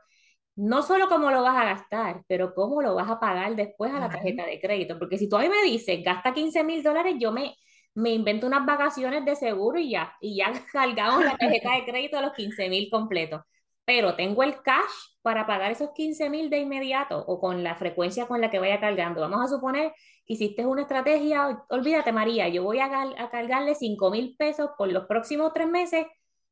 no 0.62 0.84
solo 0.84 1.10
cómo 1.10 1.32
lo 1.32 1.42
vas 1.42 1.58
a 1.58 1.66
gastar, 1.66 2.24
pero 2.28 2.54
cómo 2.54 2.84
lo 2.84 2.94
vas 2.94 3.10
a 3.10 3.20
pagar 3.20 3.56
después 3.56 3.92
a 3.92 4.00
la 4.00 4.10
tarjeta 4.10 4.46
de 4.46 4.62
crédito. 4.62 5.00
Porque 5.00 5.18
si 5.18 5.28
tú 5.28 5.36
a 5.38 5.42
mí 5.42 5.50
me 5.50 5.64
dices, 5.64 6.04
gasta 6.04 6.34
15 6.36 6.64
mil 6.64 6.84
dólares, 6.84 7.16
yo 7.20 7.32
me, 7.32 7.56
me 7.96 8.12
invento 8.12 8.46
unas 8.46 8.64
vacaciones 8.64 9.26
de 9.26 9.36
seguro 9.36 9.80
y 9.80 9.90
ya, 9.90 10.14
y 10.22 10.38
ya 10.38 10.52
cargamos 10.72 11.26
la 11.26 11.36
tarjeta 11.36 11.74
de 11.76 11.86
crédito 11.86 12.18
a 12.20 12.22
los 12.22 12.34
15 12.34 12.70
mil 12.70 12.90
completos. 12.92 13.42
Pero 13.86 14.16
tengo 14.16 14.44
el 14.44 14.62
cash 14.62 14.92
para 15.24 15.48
pagar 15.48 15.72
esos 15.72 15.92
15 15.96 16.30
mil 16.30 16.52
de 16.52 16.60
inmediato 16.60 17.18
o 17.26 17.40
con 17.40 17.64
la 17.64 17.76
frecuencia 17.76 18.28
con 18.28 18.40
la 18.40 18.52
que 18.52 18.60
vaya 18.60 18.80
cargando. 18.80 19.22
Vamos 19.22 19.42
a 19.42 19.48
suponer 19.48 19.94
que 20.26 20.34
hiciste 20.34 20.66
una 20.68 20.84
estrategia, 20.84 21.64
olvídate 21.70 22.12
María, 22.12 22.48
yo 22.50 22.64
voy 22.64 22.80
a, 22.80 22.86
a 22.86 23.30
cargarle 23.32 23.74
5 23.74 24.12
mil 24.12 24.36
pesos 24.38 24.70
por 24.78 24.92
los 24.92 25.08
próximos 25.08 25.54
tres 25.54 25.68
meses 25.68 26.06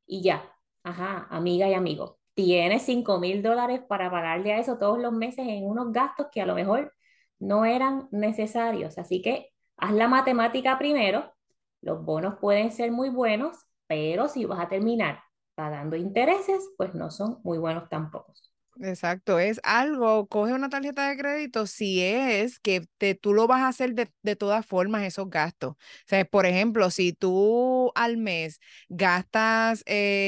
y 0.07 0.23
ya. 0.23 0.51
Ajá, 0.83 1.27
amiga 1.29 1.69
y 1.69 1.73
amigo 1.75 2.18
tienes 2.43 2.83
5 2.83 3.19
mil 3.19 3.43
dólares 3.43 3.81
para 3.85 4.09
pagarle 4.09 4.53
a 4.53 4.59
eso 4.59 4.77
todos 4.77 4.97
los 4.97 5.11
meses 5.11 5.45
en 5.45 5.65
unos 5.65 5.91
gastos 5.91 6.27
que 6.31 6.41
a 6.41 6.45
lo 6.45 6.55
mejor 6.55 6.93
no 7.37 7.65
eran 7.65 8.07
necesarios. 8.11 8.97
Así 8.97 9.21
que 9.21 9.49
haz 9.75 9.91
la 9.93 10.07
matemática 10.07 10.77
primero. 10.79 11.33
Los 11.81 12.05
bonos 12.05 12.35
pueden 12.39 12.71
ser 12.71 12.91
muy 12.91 13.09
buenos, 13.09 13.57
pero 13.87 14.29
si 14.29 14.45
vas 14.45 14.61
a 14.61 14.69
terminar 14.69 15.21
pagando 15.55 15.97
intereses, 15.97 16.63
pues 16.77 16.95
no 16.95 17.11
son 17.11 17.39
muy 17.43 17.57
buenos 17.57 17.89
tampoco. 17.89 18.33
Exacto, 18.81 19.39
es 19.39 19.59
algo, 19.63 20.27
coge 20.29 20.53
una 20.53 20.69
tarjeta 20.69 21.09
de 21.09 21.17
crédito 21.17 21.67
si 21.67 22.01
es 22.01 22.59
que 22.59 22.87
te, 22.97 23.13
tú 23.13 23.33
lo 23.33 23.45
vas 23.45 23.59
a 23.63 23.67
hacer 23.67 23.93
de, 23.93 24.09
de, 24.21 24.37
todas 24.37 24.65
formas 24.65 25.03
esos 25.03 25.29
gastos. 25.29 25.71
O 25.71 25.75
sea, 26.05 26.23
por 26.23 26.45
ejemplo, 26.45 26.89
si 26.89 27.11
tú 27.11 27.91
al 27.93 28.15
mes 28.15 28.61
gastas 28.87 29.83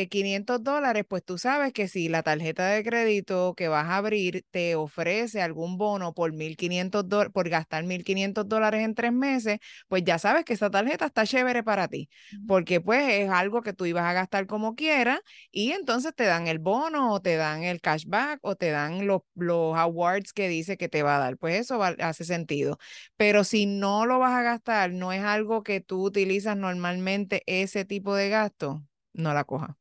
500 0.09 0.59
eh, 0.59 0.63
dólares, 0.63 1.05
pues 1.07 1.23
tú 1.23 1.37
sabes 1.37 1.71
que 1.71 1.87
si 1.87 2.09
la 2.09 2.23
tarjeta 2.23 2.67
de 2.67 2.83
crédito 2.83 3.53
que 3.55 3.69
vas 3.69 3.85
a 3.87 3.95
abrir 3.95 4.43
te 4.51 4.75
ofrece 4.75 5.41
algún 5.41 5.77
bono 5.77 6.13
por 6.13 6.33
1.500 6.33 7.05
por 7.33 7.47
gastar 7.47 7.85
1.500 7.85 8.49
dólares 8.49 8.83
en 8.83 8.95
tres 8.95 9.13
meses, 9.13 9.59
pues 9.87 10.03
ya 10.03 10.19
sabes 10.19 10.43
que 10.43 10.53
esa 10.55 10.69
tarjeta 10.69 11.05
está 11.05 11.25
chévere 11.25 11.63
para 11.63 11.87
ti, 11.87 12.09
porque 12.45 12.81
pues 12.81 13.01
es 13.13 13.29
algo 13.29 13.61
que 13.61 13.71
tú 13.73 13.85
ibas 13.85 14.03
a 14.03 14.11
gastar 14.13 14.45
como 14.47 14.75
quieras 14.75 15.19
y 15.51 15.71
entonces 15.71 16.13
te 16.15 16.25
dan 16.25 16.47
el 16.47 16.59
bono 16.59 17.13
o 17.13 17.21
te 17.21 17.35
dan 17.35 17.63
el 17.63 17.81
cashback 17.81 18.39
o 18.41 18.55
te 18.55 18.71
dan 18.71 19.07
los, 19.07 19.21
los 19.35 19.75
awards 19.77 20.33
que 20.33 20.47
dice 20.47 20.77
que 20.77 20.89
te 20.89 21.03
va 21.03 21.17
a 21.17 21.19
dar. 21.19 21.37
Pues 21.37 21.59
eso 21.59 21.81
hace 21.83 22.23
sentido. 22.23 22.77
Pero 23.17 23.43
si 23.43 23.65
no 23.65 24.05
lo 24.05 24.19
vas 24.19 24.33
a 24.33 24.43
gastar, 24.43 24.91
no 24.91 25.11
es 25.11 25.21
algo 25.21 25.63
que 25.63 25.81
tú 25.81 26.03
utilizas 26.03 26.57
normalmente 26.57 27.43
ese 27.45 27.85
tipo 27.85 28.15
de 28.15 28.29
gasto, 28.29 28.83
no 29.13 29.33
la 29.33 29.43
coja. 29.43 29.77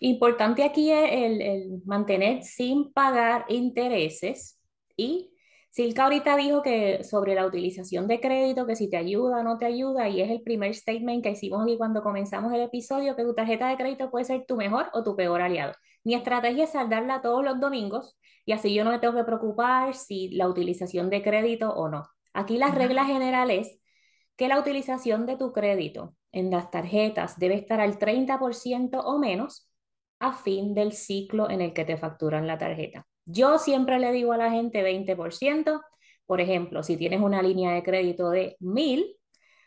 Importante 0.00 0.62
aquí 0.62 0.92
es 0.92 1.10
el, 1.10 1.40
el 1.40 1.82
mantener 1.84 2.42
sin 2.42 2.92
pagar 2.92 3.46
intereses 3.48 4.58
y 4.96 5.32
Silka 5.76 6.04
ahorita 6.04 6.38
dijo 6.38 6.62
que 6.62 7.04
sobre 7.04 7.34
la 7.34 7.44
utilización 7.44 8.08
de 8.08 8.18
crédito, 8.18 8.66
que 8.66 8.76
si 8.76 8.88
te 8.88 8.96
ayuda 8.96 9.40
o 9.40 9.42
no 9.42 9.58
te 9.58 9.66
ayuda, 9.66 10.08
y 10.08 10.22
es 10.22 10.30
el 10.30 10.40
primer 10.40 10.74
statement 10.74 11.22
que 11.22 11.32
hicimos 11.32 11.62
aquí 11.62 11.76
cuando 11.76 12.02
comenzamos 12.02 12.50
el 12.54 12.62
episodio, 12.62 13.14
que 13.14 13.24
tu 13.24 13.34
tarjeta 13.34 13.68
de 13.68 13.76
crédito 13.76 14.10
puede 14.10 14.24
ser 14.24 14.46
tu 14.46 14.56
mejor 14.56 14.86
o 14.94 15.02
tu 15.02 15.14
peor 15.16 15.42
aliado. 15.42 15.74
Mi 16.06 16.14
estrategia 16.14 16.62
es 16.62 16.70
saldarla 16.70 17.20
todos 17.20 17.44
los 17.44 17.58
domingos 17.58 18.16
y 18.44 18.52
así 18.52 18.72
yo 18.72 18.84
no 18.84 18.92
me 18.92 19.00
tengo 19.00 19.16
que 19.16 19.24
preocupar 19.24 19.92
si 19.92 20.28
la 20.28 20.46
utilización 20.46 21.10
de 21.10 21.20
crédito 21.20 21.74
o 21.74 21.88
no. 21.88 22.06
Aquí 22.32 22.58
la 22.58 22.70
regla 22.70 23.04
general 23.04 23.50
es 23.50 23.80
que 24.36 24.46
la 24.46 24.60
utilización 24.60 25.26
de 25.26 25.36
tu 25.36 25.52
crédito 25.52 26.14
en 26.30 26.52
las 26.52 26.70
tarjetas 26.70 27.40
debe 27.40 27.56
estar 27.56 27.80
al 27.80 27.98
30% 27.98 29.00
o 29.00 29.18
menos 29.18 29.68
a 30.20 30.32
fin 30.32 30.74
del 30.74 30.92
ciclo 30.92 31.50
en 31.50 31.60
el 31.60 31.72
que 31.72 31.84
te 31.84 31.96
facturan 31.96 32.46
la 32.46 32.56
tarjeta. 32.56 33.04
Yo 33.24 33.58
siempre 33.58 33.98
le 33.98 34.12
digo 34.12 34.32
a 34.32 34.36
la 34.36 34.52
gente 34.52 34.84
20%. 34.84 35.80
Por 36.24 36.40
ejemplo, 36.40 36.84
si 36.84 36.96
tienes 36.96 37.20
una 37.20 37.42
línea 37.42 37.72
de 37.72 37.82
crédito 37.82 38.30
de 38.30 38.56
1000, 38.60 39.16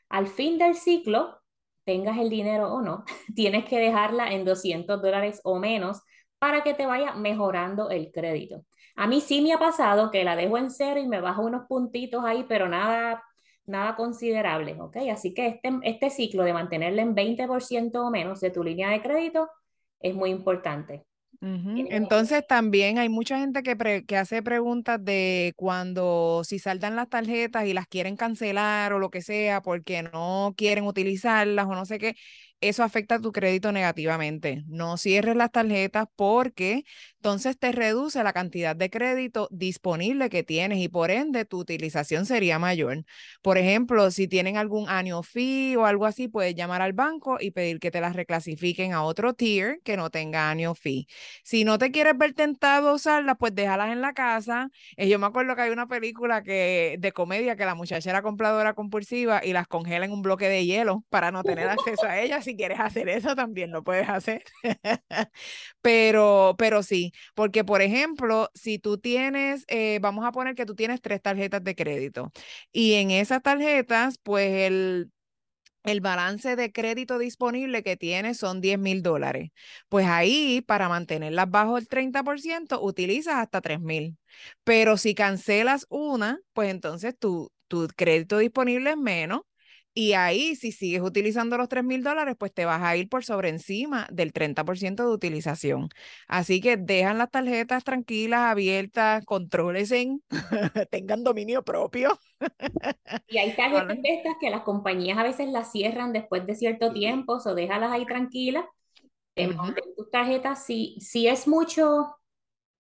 al 0.07 0.27
fin 0.27 0.57
del 0.57 0.75
ciclo, 0.75 1.41
tengas 1.83 2.17
el 2.17 2.29
dinero 2.29 2.73
o 2.73 2.81
no, 2.81 3.03
tienes 3.35 3.65
que 3.65 3.77
dejarla 3.77 4.31
en 4.31 4.45
200 4.45 5.01
dólares 5.01 5.41
o 5.43 5.59
menos 5.59 6.01
para 6.39 6.63
que 6.63 6.73
te 6.73 6.85
vaya 6.85 7.13
mejorando 7.13 7.89
el 7.89 8.11
crédito. 8.11 8.65
A 8.95 9.07
mí 9.07 9.21
sí 9.21 9.41
me 9.41 9.53
ha 9.53 9.59
pasado 9.59 10.11
que 10.11 10.23
la 10.23 10.35
dejo 10.35 10.57
en 10.57 10.71
cero 10.71 10.99
y 10.99 11.07
me 11.07 11.21
bajo 11.21 11.43
unos 11.43 11.67
puntitos 11.67 12.23
ahí, 12.25 12.45
pero 12.49 12.67
nada, 12.67 13.23
nada 13.65 13.95
considerable, 13.95 14.75
¿ok? 14.81 14.97
Así 15.11 15.33
que 15.33 15.47
este, 15.47 15.71
este 15.83 16.09
ciclo 16.09 16.43
de 16.43 16.53
mantenerla 16.53 17.01
en 17.01 17.15
20% 17.15 18.05
o 18.05 18.11
menos 18.11 18.41
de 18.41 18.51
tu 18.51 18.63
línea 18.63 18.89
de 18.89 19.01
crédito 19.01 19.49
es 19.99 20.15
muy 20.15 20.31
importante. 20.31 21.05
Entonces 21.41 22.45
también 22.45 22.97
hay 22.97 23.07
mucha 23.07 23.39
gente 23.39 23.63
que, 23.63 24.03
que 24.05 24.17
hace 24.17 24.43
preguntas 24.43 25.03
de 25.03 25.53
cuando 25.55 26.41
si 26.43 26.59
saltan 26.59 26.95
las 26.97 27.07
tarjetas 27.09 27.65
y 27.65 27.73
las 27.73 27.87
quieren 27.87 28.17
cancelar 28.17 28.91
o 28.91 28.99
lo 28.99 29.09
que 29.09 29.21
sea 29.21 29.61
porque 29.61 30.03
no 30.03 30.53
quieren 30.57 30.85
utilizarlas 30.85 31.65
o 31.67 31.75
no 31.75 31.85
sé 31.85 31.97
qué 31.97 32.15
eso 32.61 32.83
afecta 32.83 33.19
tu 33.19 33.31
crédito 33.31 33.71
negativamente. 33.71 34.63
No 34.67 34.97
cierres 34.97 35.35
las 35.35 35.51
tarjetas 35.51 36.07
porque 36.15 36.83
entonces 37.19 37.59
te 37.59 37.73
reduce 37.73 38.23
la 38.23 38.31
cantidad 38.31 38.77
de 38.77 38.89
crédito 38.89 39.49
disponible 39.51 40.29
que 40.29 40.43
tienes 40.43 40.79
y 40.79 40.87
por 40.87 41.11
ende 41.11 41.43
tu 41.43 41.59
utilización 41.59 42.25
sería 42.25 42.59
mayor. 42.59 43.03
Por 43.41 43.57
ejemplo, 43.57 44.09
si 44.09 44.29
tienen 44.29 44.55
algún 44.55 44.87
año 44.87 45.21
fee 45.21 45.75
o 45.75 45.85
algo 45.85 46.05
así, 46.05 46.29
puedes 46.29 46.55
llamar 46.55 46.81
al 46.81 46.93
banco 46.93 47.37
y 47.37 47.51
pedir 47.51 47.79
que 47.81 47.91
te 47.91 47.99
las 47.99 48.15
reclasifiquen 48.15 48.93
a 48.93 49.03
otro 49.03 49.33
tier 49.33 49.81
que 49.83 49.97
no 49.97 50.09
tenga 50.09 50.49
año 50.49 50.75
fee. 50.75 51.07
Si 51.43 51.65
no 51.65 51.77
te 51.77 51.91
quieres 51.91 52.17
ver 52.17 52.33
tentado 52.33 52.89
a 52.89 52.93
usarlas, 52.93 53.35
pues 53.37 53.53
déjalas 53.53 53.91
en 53.91 53.99
la 53.99 54.13
casa. 54.13 54.69
Eh, 54.95 55.09
yo 55.09 55.19
me 55.19 55.25
acuerdo 55.25 55.57
que 55.57 55.63
hay 55.63 55.71
una 55.71 55.87
película 55.87 56.41
que, 56.41 56.95
de 56.99 57.11
comedia 57.11 57.57
que 57.57 57.65
la 57.65 57.75
muchacha 57.75 58.09
era 58.09 58.21
compradora 58.21 58.73
compulsiva 58.75 59.41
y 59.43 59.51
las 59.51 59.67
congela 59.67 60.05
en 60.05 60.13
un 60.13 60.21
bloque 60.21 60.47
de 60.47 60.65
hielo 60.65 61.03
para 61.09 61.31
no 61.31 61.43
tener 61.43 61.67
acceso 61.67 62.05
a 62.07 62.17
ellas 62.17 62.45
si 62.45 62.55
quieres 62.55 62.79
hacer 62.79 63.09
eso, 63.09 63.35
también 63.35 63.71
lo 63.71 63.83
puedes 63.83 64.07
hacer. 64.07 64.41
pero, 65.81 66.55
pero 66.57 66.81
sí, 66.81 67.08
porque 67.35 67.63
por 67.63 67.81
ejemplo, 67.81 68.49
si 68.53 68.79
tú 68.79 68.97
tienes, 68.97 69.65
eh, 69.67 69.99
vamos 70.01 70.25
a 70.25 70.31
poner 70.31 70.55
que 70.55 70.65
tú 70.65 70.75
tienes 70.75 71.01
tres 71.01 71.21
tarjetas 71.21 71.63
de 71.63 71.75
crédito 71.75 72.31
y 72.71 72.93
en 72.95 73.11
esas 73.11 73.41
tarjetas, 73.41 74.17
pues 74.23 74.49
el, 74.67 75.11
el 75.83 76.01
balance 76.01 76.55
de 76.55 76.71
crédito 76.71 77.17
disponible 77.17 77.83
que 77.83 77.97
tienes 77.97 78.37
son 78.37 78.61
10 78.61 78.77
mil 78.79 79.01
dólares. 79.01 79.51
Pues 79.89 80.05
ahí, 80.07 80.61
para 80.61 80.89
mantenerlas 80.89 81.49
bajo 81.49 81.77
el 81.77 81.87
30%, 81.87 82.81
utilizas 82.81 83.35
hasta 83.35 83.61
3 83.61 83.79
mil. 83.79 84.17
Pero 84.63 84.97
si 84.97 85.15
cancelas 85.15 85.85
una, 85.89 86.39
pues 86.53 86.69
entonces 86.69 87.17
tu, 87.17 87.51
tu 87.67 87.87
crédito 87.95 88.37
disponible 88.37 88.91
es 88.91 88.97
menos 88.97 89.41
y 89.99 90.13
ahí, 90.13 90.55
si 90.55 90.71
sigues 90.71 91.01
utilizando 91.01 91.57
los 91.57 91.67
3 91.67 91.83
mil 91.83 92.01
dólares, 92.03 92.37
pues 92.39 92.53
te 92.53 92.63
vas 92.63 92.81
a 92.81 92.95
ir 92.95 93.09
por 93.09 93.25
sobre 93.25 93.49
encima 93.49 94.07
del 94.09 94.31
30% 94.31 95.03
de 95.03 95.13
utilización. 95.13 95.89
Así 96.25 96.61
que 96.61 96.77
dejan 96.77 97.17
las 97.17 97.29
tarjetas 97.29 97.83
tranquilas, 97.83 98.39
abiertas, 98.39 99.25
en, 99.91 100.23
tengan 100.89 101.25
dominio 101.25 101.65
propio. 101.65 102.17
y 103.27 103.39
hay 103.39 103.53
tarjetas 103.57 104.01
de 104.01 104.13
estas 104.13 104.35
que 104.39 104.49
las 104.49 104.61
compañías 104.61 105.17
a 105.17 105.23
veces 105.23 105.49
las 105.49 105.69
cierran 105.69 106.13
después 106.13 106.47
de 106.47 106.55
cierto 106.55 106.93
tiempo, 106.93 107.33
o 107.33 107.53
déjalas 107.53 107.91
ahí 107.91 108.05
tranquilas. 108.05 108.63
Tus 109.35 110.09
tarjetas, 110.09 110.63
si, 110.65 110.97
si 111.01 111.27
es 111.27 111.45
mucho, 111.45 112.15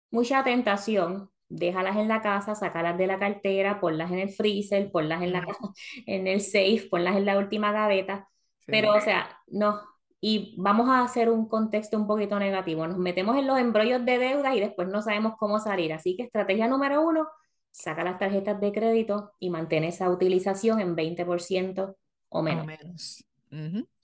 mucha 0.09 0.41
tentación, 0.45 1.29
déjalas 1.49 1.97
en 1.97 2.07
la 2.07 2.21
casa, 2.21 2.55
sacalas 2.55 2.97
de 2.97 3.07
la 3.07 3.19
cartera, 3.19 3.79
ponlas 3.81 4.11
en 4.11 4.19
el 4.19 4.29
freezer, 4.29 4.91
ponlas 4.91 5.21
en, 5.21 5.33
la, 5.33 5.45
en 6.05 6.27
el 6.27 6.41
safe, 6.41 6.87
ponlas 6.89 7.17
en 7.17 7.25
la 7.25 7.37
última 7.37 7.71
gaveta. 7.71 8.29
Pero, 8.65 8.95
o 8.95 9.01
sea, 9.01 9.37
no. 9.47 9.81
Y 10.21 10.55
vamos 10.57 10.89
a 10.89 11.01
hacer 11.01 11.29
un 11.29 11.47
contexto 11.47 11.97
un 11.97 12.05
poquito 12.05 12.37
negativo. 12.37 12.85
Nos 12.85 12.97
metemos 12.97 13.35
en 13.37 13.47
los 13.47 13.57
embrollos 13.57 14.05
de 14.05 14.19
deuda 14.19 14.55
y 14.55 14.59
después 14.59 14.87
no 14.87 15.01
sabemos 15.01 15.33
cómo 15.39 15.59
salir. 15.59 15.91
Así 15.91 16.15
que 16.15 16.23
estrategia 16.23 16.67
número 16.67 17.01
uno, 17.01 17.27
saca 17.71 18.03
las 18.03 18.19
tarjetas 18.19 18.59
de 18.59 18.71
crédito 18.71 19.31
y 19.39 19.49
mantén 19.49 19.85
esa 19.85 20.09
utilización 20.09 20.79
en 20.81 20.95
20% 20.95 21.95
o 22.29 22.41
menos. 22.43 22.65
menos. 22.65 23.25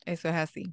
Eso 0.06 0.30
es 0.30 0.36
así. 0.36 0.64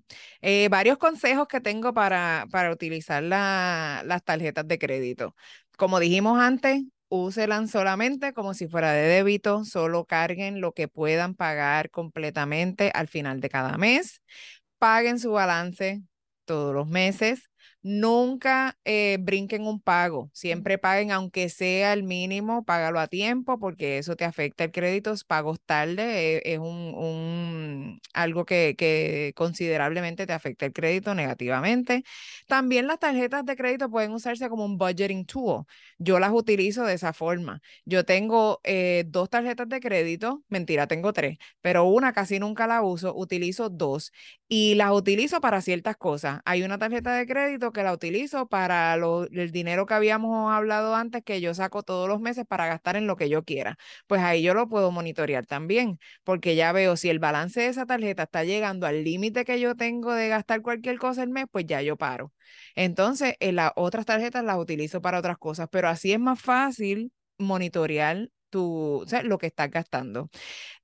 Eh, 0.43 0.69
varios 0.69 0.99
consejos 0.99 1.49
que 1.49 1.61
tengo 1.61 1.95
para, 1.95 2.47
para 2.51 2.71
utilizar 2.71 3.23
las 3.23 4.23
tarjetas 4.25 4.69
de 4.69 4.79
crédito. 4.79 5.35
Como 5.77 6.01
dijimos 6.01 6.39
antes, 6.39 6.83
úselan 7.09 7.69
solamente 7.69 8.33
como 8.33 8.55
si 8.55 8.69
fuera 8.69 8.93
de 8.93 9.03
débito, 9.09 9.65
solo 9.65 10.05
carguen 10.05 10.61
lo 10.61 10.73
que 10.73 10.89
puedan 10.89 11.35
pagar 11.35 11.91
completamente 11.91 12.91
al 12.95 13.09
final 13.09 13.41
de 13.41 13.51
cada 13.51 13.77
mes, 13.79 14.23
paguen 14.79 15.19
su 15.19 15.33
balance 15.33 16.03
todos 16.45 16.75
los 16.75 16.89
meses, 16.89 17.51
Nunca 17.85 18.79
eh, 18.85 19.19
brinquen 19.21 19.67
un 19.67 19.81
pago, 19.81 20.31
siempre 20.33 20.79
paguen 20.79 21.11
aunque 21.11 21.49
sea 21.49 21.93
el 21.93 22.05
mínimo, 22.05 22.65
págalo 22.65 23.01
a 23.01 23.09
tiempo 23.09 23.59
porque 23.59 23.99
eso 23.99 24.15
te 24.15 24.25
afecta 24.25 24.63
el 24.63 24.71
crédito, 24.71 25.13
pagos 25.27 25.61
tarde 25.61 26.37
eh, 26.37 26.43
es 26.45 26.59
un, 26.61 28.01
algo 28.15 28.45
que, 28.45 28.77
que, 28.79 29.33
considerablemente 29.35 30.27
te 30.27 30.33
afecta 30.33 30.67
el 30.67 30.73
crédito 30.73 31.15
negativamente. 31.17 32.05
También 32.47 32.87
las 32.87 33.01
tarjetas 33.01 33.45
de 33.45 33.57
crédito 33.57 33.91
pueden 33.91 34.13
usarse 34.13 34.49
como 34.49 34.65
un 34.65 34.79
budgeting 34.79 35.27
tool. 35.27 35.65
Yo 35.99 36.19
las 36.21 36.31
utilizo 36.33 36.85
de 36.85 36.95
esa 36.95 37.13
forma. 37.13 37.63
Yo 37.85 38.05
tengo 38.05 38.61
eh, 38.65 39.05
dos 39.09 39.29
tarjetas 39.29 39.69
de 39.69 39.81
crédito, 39.81 40.45
mentira, 40.49 40.87
tengo 40.87 41.13
tres, 41.13 41.39
pero 41.61 41.85
una 41.85 42.13
casi 42.13 42.39
nunca 42.39 42.67
la 42.69 42.83
uso, 42.83 43.15
utilizo 43.15 43.69
dos 43.71 44.13
y 44.49 44.75
las 44.75 44.93
utilizo 44.93 45.41
para 45.41 45.63
ciertas 45.63 45.97
cosas. 45.97 46.41
Hay 46.45 46.63
una 46.63 46.79
tarjeta 46.79 47.15
de 47.15 47.27
crédito 47.27 47.72
que 47.73 47.83
la 47.83 47.93
utilizo 47.93 48.47
para 48.47 48.95
el 48.95 49.53
dinero 49.53 49.87
que 49.87 49.95
habíamos 49.95 50.53
hablado 50.53 50.95
antes, 50.95 51.23
que 51.25 51.41
yo 51.41 51.55
saco 51.55 51.83
todos 51.83 52.09
los 52.09 52.21
meses 52.21 52.45
para 52.47 52.67
gastar 52.67 52.97
en 52.97 53.07
lo 53.07 53.17
que 53.17 53.29
yo 53.29 53.45
quiera. 53.45 53.77
Pues 54.07 54.21
ahí 54.23 54.43
yo 54.43 54.55
lo 54.55 54.69
puedo 54.69 54.91
monitorear 54.91 55.47
también, 55.47 55.99
porque 56.25 56.57
ya 56.57 56.73
veo 56.73 56.97
si 56.97 57.09
el 57.11 57.19
balance 57.19 57.61
de 57.61 57.67
esa 57.69 57.87
tarjeta 57.87 58.25
está 58.25 58.45
llegando 58.45 58.87
al 58.87 59.05
límite 59.05 59.45
que 59.45 59.61
yo 59.61 59.77
tengo 59.77 60.13
de 60.15 60.29
gastar 60.29 60.63
cualquier 60.63 60.99
cosa 60.99 61.23
el 61.23 61.31
mes, 61.31 61.47
pues 61.51 61.67
ya 61.67 61.83
yo 61.83 61.97
paro. 61.97 62.33
Entonces, 62.75 63.35
en 63.41 63.57
las 63.57 63.73
otras 63.77 64.07
tarjetas 64.07 64.45
las 64.45 64.59
utilizo 64.59 65.01
para 65.03 65.19
otras 65.19 65.39
cosas, 65.39 65.69
pero 65.71 65.89
así 65.89 66.13
es 66.13 66.21
más 66.21 66.41
fácil 66.41 67.13
monitorear 67.39 68.29
tu, 68.51 69.05
lo 69.25 69.39
que 69.39 69.47
estás 69.47 69.71
gastando. 69.71 70.29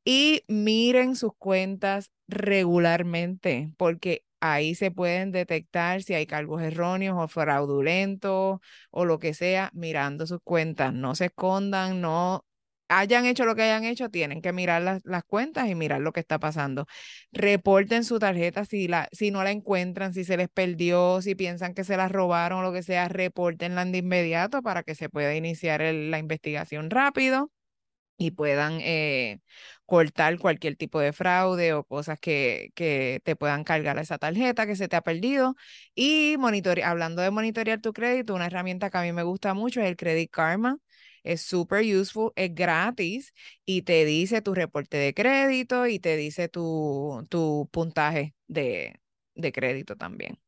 Y 0.05 0.45
miren 0.49 1.17
sus 1.17 1.33
cuentas 1.37 2.13
regularmente, 2.29 3.71
porque 3.77 4.25
ahí 4.41 4.75
se 4.75 4.91
pueden 4.91 5.33
detectar 5.33 6.03
si 6.03 6.15
hay 6.15 6.27
cargos 6.27 6.63
erróneos 6.63 7.17
o 7.19 7.29
fraudulentos 7.29 8.61
o 8.91 9.05
lo 9.05 9.19
que 9.19 9.35
sea, 9.35 9.71
mirando 9.75 10.27
sus 10.27 10.41
cuentas. 10.43 10.93
No 10.95 11.15
se 11.15 11.27
escondan, 11.27 12.01
no 12.01 12.45
hayan 12.89 13.27
hecho 13.27 13.45
lo 13.45 13.55
que 13.55 13.63
hayan 13.63 13.85
hecho, 13.85 14.09
tienen 14.11 14.43
que 14.43 14.53
mirar 14.53 14.83
las, 14.83 15.05
las, 15.05 15.25
cuentas 15.25 15.69
y 15.69 15.75
mirar 15.75 16.01
lo 16.01 16.13
que 16.13 16.21
está 16.21 16.39
pasando. 16.39 16.87
Reporten 17.33 18.05
su 18.05 18.19
tarjeta 18.19 18.65
si, 18.65 18.89
la, 18.89 19.09
si 19.13 19.31
no 19.31 19.45
la 19.45 19.51
encuentran, 19.51 20.15
si 20.15 20.25
se 20.25 20.37
les 20.37 20.49
perdió, 20.49 21.21
si 21.23 21.35
piensan 21.35 21.75
que 21.75 21.85
se 21.85 21.97
la 21.97 22.09
robaron 22.09 22.61
o 22.61 22.63
lo 22.63 22.73
que 22.73 22.83
sea, 22.83 23.09
reportenla 23.09 23.85
de 23.85 23.99
inmediato 23.99 24.63
para 24.63 24.83
que 24.83 24.95
se 24.95 25.09
pueda 25.09 25.35
iniciar 25.35 25.83
la 25.83 26.19
investigación 26.19 26.91
rápido 26.91 27.51
y 28.19 28.33
puedan 28.33 28.81
eh, 28.83 29.41
cortar 29.87 30.39
cualquier 30.39 30.77
tipo 30.77 31.01
de 31.01 31.13
fraude 31.13 31.73
o 31.73 31.85
cosas 31.85 32.19
que, 32.21 32.73
que, 32.75 33.21
te 33.25 33.37
puedan 33.37 33.65
cargar 33.65 33.99
a 33.99 34.03
esa 34.03 34.19
tarjeta 34.19 34.67
que 34.67 34.77
se 34.77 34.89
te 34.89 34.97
ha 34.97 35.03
perdido. 35.03 35.57
Y 35.95 36.37
monitorear, 36.39 36.91
hablando 36.91 37.23
de 37.23 37.31
monitorear 37.31 37.81
tu 37.81 37.93
crédito, 37.93 38.35
una 38.35 38.47
herramienta 38.47 38.91
que 38.91 38.99
a 38.99 39.03
mí 39.03 39.13
me 39.13 39.23
gusta 39.23 39.55
mucho 39.55 39.81
es 39.81 39.89
el 39.89 39.97
Credit 39.97 40.31
Karma. 40.31 40.79
Es 41.23 41.43
súper 41.43 41.85
useful, 41.85 42.33
es 42.37 42.55
gratis 42.55 43.35
y 43.65 43.83
te 43.83 44.05
dice 44.05 44.41
tu 44.43 44.55
reporte 44.55 44.97
de 44.97 45.15
crédito 45.15 45.87
y 45.87 45.99
te 45.99 46.17
dice 46.17 46.49
tu, 46.49 47.27
tu 47.29 47.69
puntaje 47.73 48.35
de, 48.47 49.01
de 49.35 49.53
crédito 49.53 49.97
también. 49.97 50.39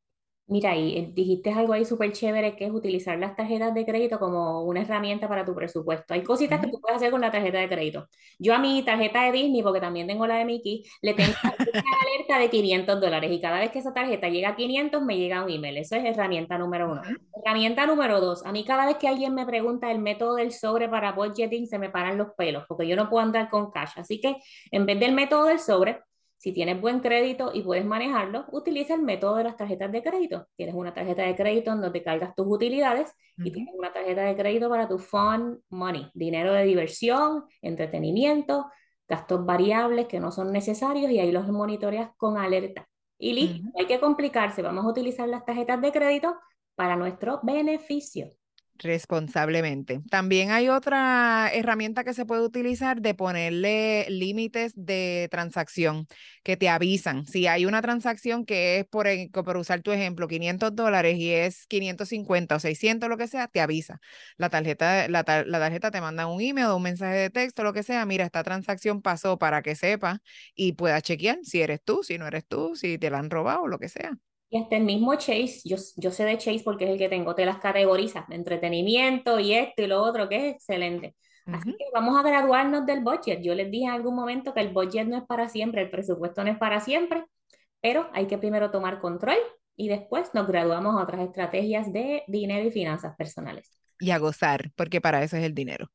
Mira, 0.51 0.77
y 0.77 0.99
eh, 0.99 1.11
dijiste 1.15 1.53
algo 1.53 1.75
ahí 1.75 1.85
súper 1.85 2.11
chévere 2.11 2.57
que 2.57 2.65
es 2.65 2.73
utilizar 2.73 3.17
las 3.17 3.37
tarjetas 3.37 3.73
de 3.73 3.87
crédito 3.87 4.19
como 4.19 4.65
una 4.65 4.81
herramienta 4.81 5.29
para 5.29 5.45
tu 5.45 5.55
presupuesto. 5.55 6.13
Hay 6.13 6.25
cositas 6.25 6.61
que 6.61 6.67
tú 6.67 6.81
puedes 6.81 6.97
hacer 6.97 7.13
con 7.13 7.21
la 7.21 7.31
tarjeta 7.31 7.59
de 7.59 7.69
crédito. 7.69 8.09
Yo 8.37 8.53
a 8.53 8.59
mi 8.59 8.83
tarjeta 8.83 9.23
de 9.23 9.31
Disney, 9.31 9.63
porque 9.63 9.79
también 9.81 10.09
tengo 10.09 10.27
la 10.27 10.39
de 10.39 10.45
Mickey, 10.45 10.83
le 11.03 11.15
tengo 11.15 11.33
una 11.45 11.53
alerta 12.03 12.39
de 12.41 12.51
500 12.51 13.01
dólares 13.01 13.31
y 13.31 13.41
cada 13.41 13.61
vez 13.61 13.71
que 13.71 13.79
esa 13.79 13.95
tarjeta 13.95 14.29
llega 14.29 14.49
a 14.49 14.57
500 14.57 15.01
me 15.03 15.19
llega 15.19 15.45
un 15.45 15.51
email. 15.51 15.79
Eso 15.79 15.95
es 15.95 16.05
herramienta 16.05 16.59
número 16.59 16.91
uno. 16.91 17.03
Herramienta 17.45 17.87
número 17.87 18.21
dos, 18.21 18.45
a 18.45 18.51
mí 18.51 18.65
cada 18.65 18.87
vez 18.87 18.97
que 18.97 19.07
alguien 19.07 19.33
me 19.37 19.47
pregunta 19.47 19.93
el 19.93 20.01
método 20.01 20.35
del 20.35 20.51
sobre 20.51 20.89
para 20.89 21.13
budgeting 21.13 21.69
se 21.69 21.79
me 21.79 21.91
paran 21.91 22.19
los 22.19 22.33
pelos 22.37 22.65
porque 22.67 22.89
yo 22.89 22.97
no 22.97 23.09
puedo 23.09 23.25
andar 23.25 23.49
con 23.51 23.71
cash. 23.71 23.93
Así 23.95 24.21
que 24.21 24.35
en 24.73 24.85
vez 24.85 24.99
del 24.99 25.13
método 25.13 25.45
del 25.45 25.61
sobre, 25.61 26.01
si 26.41 26.53
tienes 26.53 26.81
buen 26.81 27.01
crédito 27.01 27.51
y 27.53 27.61
puedes 27.61 27.85
manejarlo, 27.85 28.47
utiliza 28.51 28.95
el 28.95 29.03
método 29.03 29.37
de 29.37 29.45
las 29.45 29.59
tarjetas 29.59 29.93
de 29.93 30.03
crédito. 30.03 30.47
Tienes 30.57 30.75
una 30.75 30.95
tarjeta 30.95 31.23
de 31.23 31.37
crédito 31.37 31.71
en 31.71 31.83
donde 31.83 32.03
cargas 32.03 32.35
tus 32.35 32.47
utilidades 32.49 33.13
y 33.37 33.51
tienes 33.51 33.75
una 33.77 33.93
tarjeta 33.93 34.23
de 34.23 34.35
crédito 34.35 34.71
para 34.71 34.89
tu 34.89 34.99
fun 34.99 35.63
money, 35.69 36.11
dinero 36.15 36.55
de 36.55 36.65
diversión, 36.65 37.45
entretenimiento, 37.61 38.71
gastos 39.07 39.45
variables 39.45 40.07
que 40.07 40.19
no 40.19 40.33
son 40.33 40.51
necesarios 40.51 41.11
y 41.11 41.19
ahí 41.19 41.31
los 41.31 41.47
monitoreas 41.47 42.13
con 42.17 42.39
alerta. 42.39 42.89
Y 43.19 43.35
listo, 43.35 43.69
hay 43.79 43.85
que 43.85 44.01
complicarse, 44.01 44.63
vamos 44.63 44.87
a 44.87 44.89
utilizar 44.89 45.29
las 45.29 45.45
tarjetas 45.45 45.79
de 45.83 45.93
crédito 45.93 46.35
para 46.75 46.97
nuestro 46.97 47.41
beneficio 47.43 48.31
responsablemente. 48.83 50.01
También 50.11 50.51
hay 50.51 50.69
otra 50.69 51.51
herramienta 51.53 52.05
que 52.05 52.15
se 52.15 52.27
puede 52.27 52.43
utilizar 52.43 53.01
de 53.01 53.15
ponerle 53.15 54.07
límites 54.11 54.73
de 54.77 55.29
transacción 55.31 56.07
que 56.43 56.57
te 56.57 56.69
avisan. 56.69 57.27
Si 57.27 57.47
hay 57.47 57.67
una 57.67 57.83
transacción 57.83 58.45
que 58.45 58.81
es, 58.81 58.87
por, 58.87 59.07
por 59.33 59.57
usar 59.57 59.83
tu 59.83 59.93
ejemplo, 59.93 60.29
500 60.29 60.75
dólares 60.75 61.17
y 61.19 61.31
es 61.33 61.67
550 61.67 62.57
o 62.57 62.61
600, 62.61 63.09
lo 63.09 63.17
que 63.17 63.29
sea, 63.29 63.49
te 63.49 63.61
avisa. 63.61 64.01
La 64.37 64.51
tarjeta, 64.51 65.09
la, 65.09 65.25
la 65.47 65.59
tarjeta 65.59 65.91
te 65.91 66.01
manda 66.01 66.27
un 66.27 66.41
email 66.41 66.67
o 66.69 66.77
un 66.77 66.83
mensaje 66.83 67.17
de 67.17 67.31
texto, 67.31 67.63
lo 67.65 67.73
que 67.73 67.83
sea. 67.83 68.05
Mira, 68.07 68.25
esta 68.25 68.43
transacción 68.43 69.03
pasó 69.03 69.39
para 69.39 69.63
que 69.63 69.75
sepas 69.75 70.19
y 70.55 70.73
puedas 70.73 71.03
chequear 71.03 71.39
si 71.43 71.61
eres 71.63 71.81
tú, 71.85 72.03
si 72.03 72.19
no 72.19 72.27
eres 72.27 72.47
tú, 72.47 72.75
si 72.77 72.99
te 72.99 73.11
la 73.11 73.19
han 73.19 73.31
robado, 73.31 73.67
lo 73.67 73.79
que 73.79 73.89
sea. 73.89 74.13
Y 74.51 74.59
hasta 74.59 74.77
el 74.77 74.85
mismo 74.85 75.15
Chase, 75.15 75.61
yo, 75.65 75.77
yo 75.97 76.11
sé 76.11 76.25
de 76.25 76.37
Chase 76.37 76.63
porque 76.65 76.85
es 76.85 76.91
el 76.91 76.99
que 76.99 77.09
tengo, 77.09 77.35
te 77.37 77.47
las 77.47 77.59
categoriza, 77.59 78.27
de 78.29 78.35
entretenimiento 78.35 79.39
y 79.39 79.55
esto 79.55 79.83
y 79.83 79.87
lo 79.87 80.03
otro, 80.03 80.29
que 80.29 80.49
es 80.49 80.55
excelente. 80.57 81.15
Así 81.47 81.71
que 81.71 81.85
vamos 81.93 82.19
a 82.19 82.23
graduarnos 82.23 82.87
del 82.87 83.03
budget. 83.03 83.41
Yo 83.43 83.55
les 83.55 83.71
dije 83.71 83.87
en 83.87 83.93
algún 83.93 84.15
momento 84.15 84.53
que 84.53 84.61
el 84.61 84.73
budget 84.73 85.07
no 85.07 85.17
es 85.17 85.25
para 85.25 85.49
siempre, 85.49 85.83
el 85.83 85.91
presupuesto 85.91 86.45
no 86.45 86.51
es 86.51 86.59
para 86.59 86.81
siempre, 86.81 87.25
pero 87.81 88.09
hay 88.13 88.27
que 88.27 88.39
primero 88.39 88.71
tomar 88.71 89.01
control 89.01 89.39
y 89.77 89.89
después 89.89 90.31
nos 90.35 90.47
graduamos 90.47 90.97
a 90.97 91.03
otras 91.03 91.23
estrategias 91.23 91.93
de 91.93 92.23
dinero 92.27 92.69
y 92.69 92.71
finanzas 92.71 93.17
personales. 93.17 93.77
Y 93.99 94.11
a 94.11 94.19
gozar, 94.19 94.71
porque 94.77 95.01
para 95.01 95.23
eso 95.23 95.37
es 95.37 95.45
el 95.45 95.55
dinero. 95.55 95.87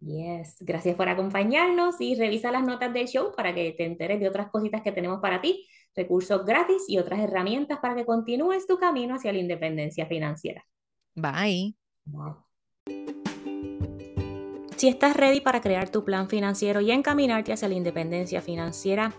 Yes, 0.00 0.56
gracias 0.60 0.94
por 0.94 1.08
acompañarnos 1.08 2.00
y 2.00 2.14
revisa 2.16 2.52
las 2.52 2.64
notas 2.64 2.92
del 2.92 3.08
show 3.08 3.32
para 3.34 3.54
que 3.54 3.72
te 3.72 3.86
enteres 3.86 4.20
de 4.20 4.28
otras 4.28 4.50
cositas 4.50 4.82
que 4.82 4.92
tenemos 4.92 5.20
para 5.20 5.40
ti 5.40 5.66
recursos 5.94 6.44
gratis 6.44 6.84
y 6.88 6.98
otras 6.98 7.20
herramientas 7.20 7.78
para 7.80 7.94
que 7.94 8.04
continúes 8.04 8.66
tu 8.66 8.78
camino 8.78 9.14
hacia 9.14 9.32
la 9.32 9.38
independencia 9.38 10.06
financiera. 10.06 10.64
Bye. 11.14 11.74
Si 14.76 14.88
estás 14.88 15.16
ready 15.16 15.40
para 15.40 15.62
crear 15.62 15.88
tu 15.88 16.04
plan 16.04 16.28
financiero 16.28 16.82
y 16.82 16.90
encaminarte 16.90 17.54
hacia 17.54 17.68
la 17.68 17.74
independencia 17.74 18.42
financiera, 18.42 19.14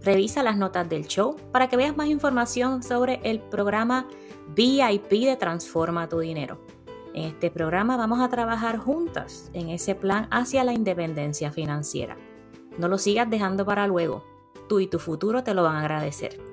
revisa 0.00 0.44
las 0.44 0.56
notas 0.56 0.88
del 0.88 1.08
show 1.08 1.36
para 1.50 1.68
que 1.68 1.76
veas 1.76 1.96
más 1.96 2.06
información 2.06 2.84
sobre 2.84 3.20
el 3.24 3.40
programa 3.40 4.08
VIP 4.54 5.10
de 5.10 5.36
Transforma 5.36 6.08
tu 6.08 6.20
Dinero. 6.20 6.64
En 7.14 7.24
este 7.24 7.50
programa 7.50 7.96
vamos 7.96 8.20
a 8.20 8.28
trabajar 8.28 8.78
juntas 8.78 9.50
en 9.52 9.68
ese 9.68 9.94
plan 9.94 10.28
hacia 10.30 10.64
la 10.64 10.72
independencia 10.72 11.52
financiera. 11.52 12.16
No 12.78 12.88
lo 12.88 12.98
sigas 12.98 13.28
dejando 13.28 13.66
para 13.66 13.86
luego 13.86 14.24
tú 14.68 14.80
y 14.80 14.86
tu 14.86 14.98
futuro 14.98 15.44
te 15.44 15.52
lo 15.52 15.62
van 15.62 15.76
a 15.76 15.80
agradecer. 15.80 16.51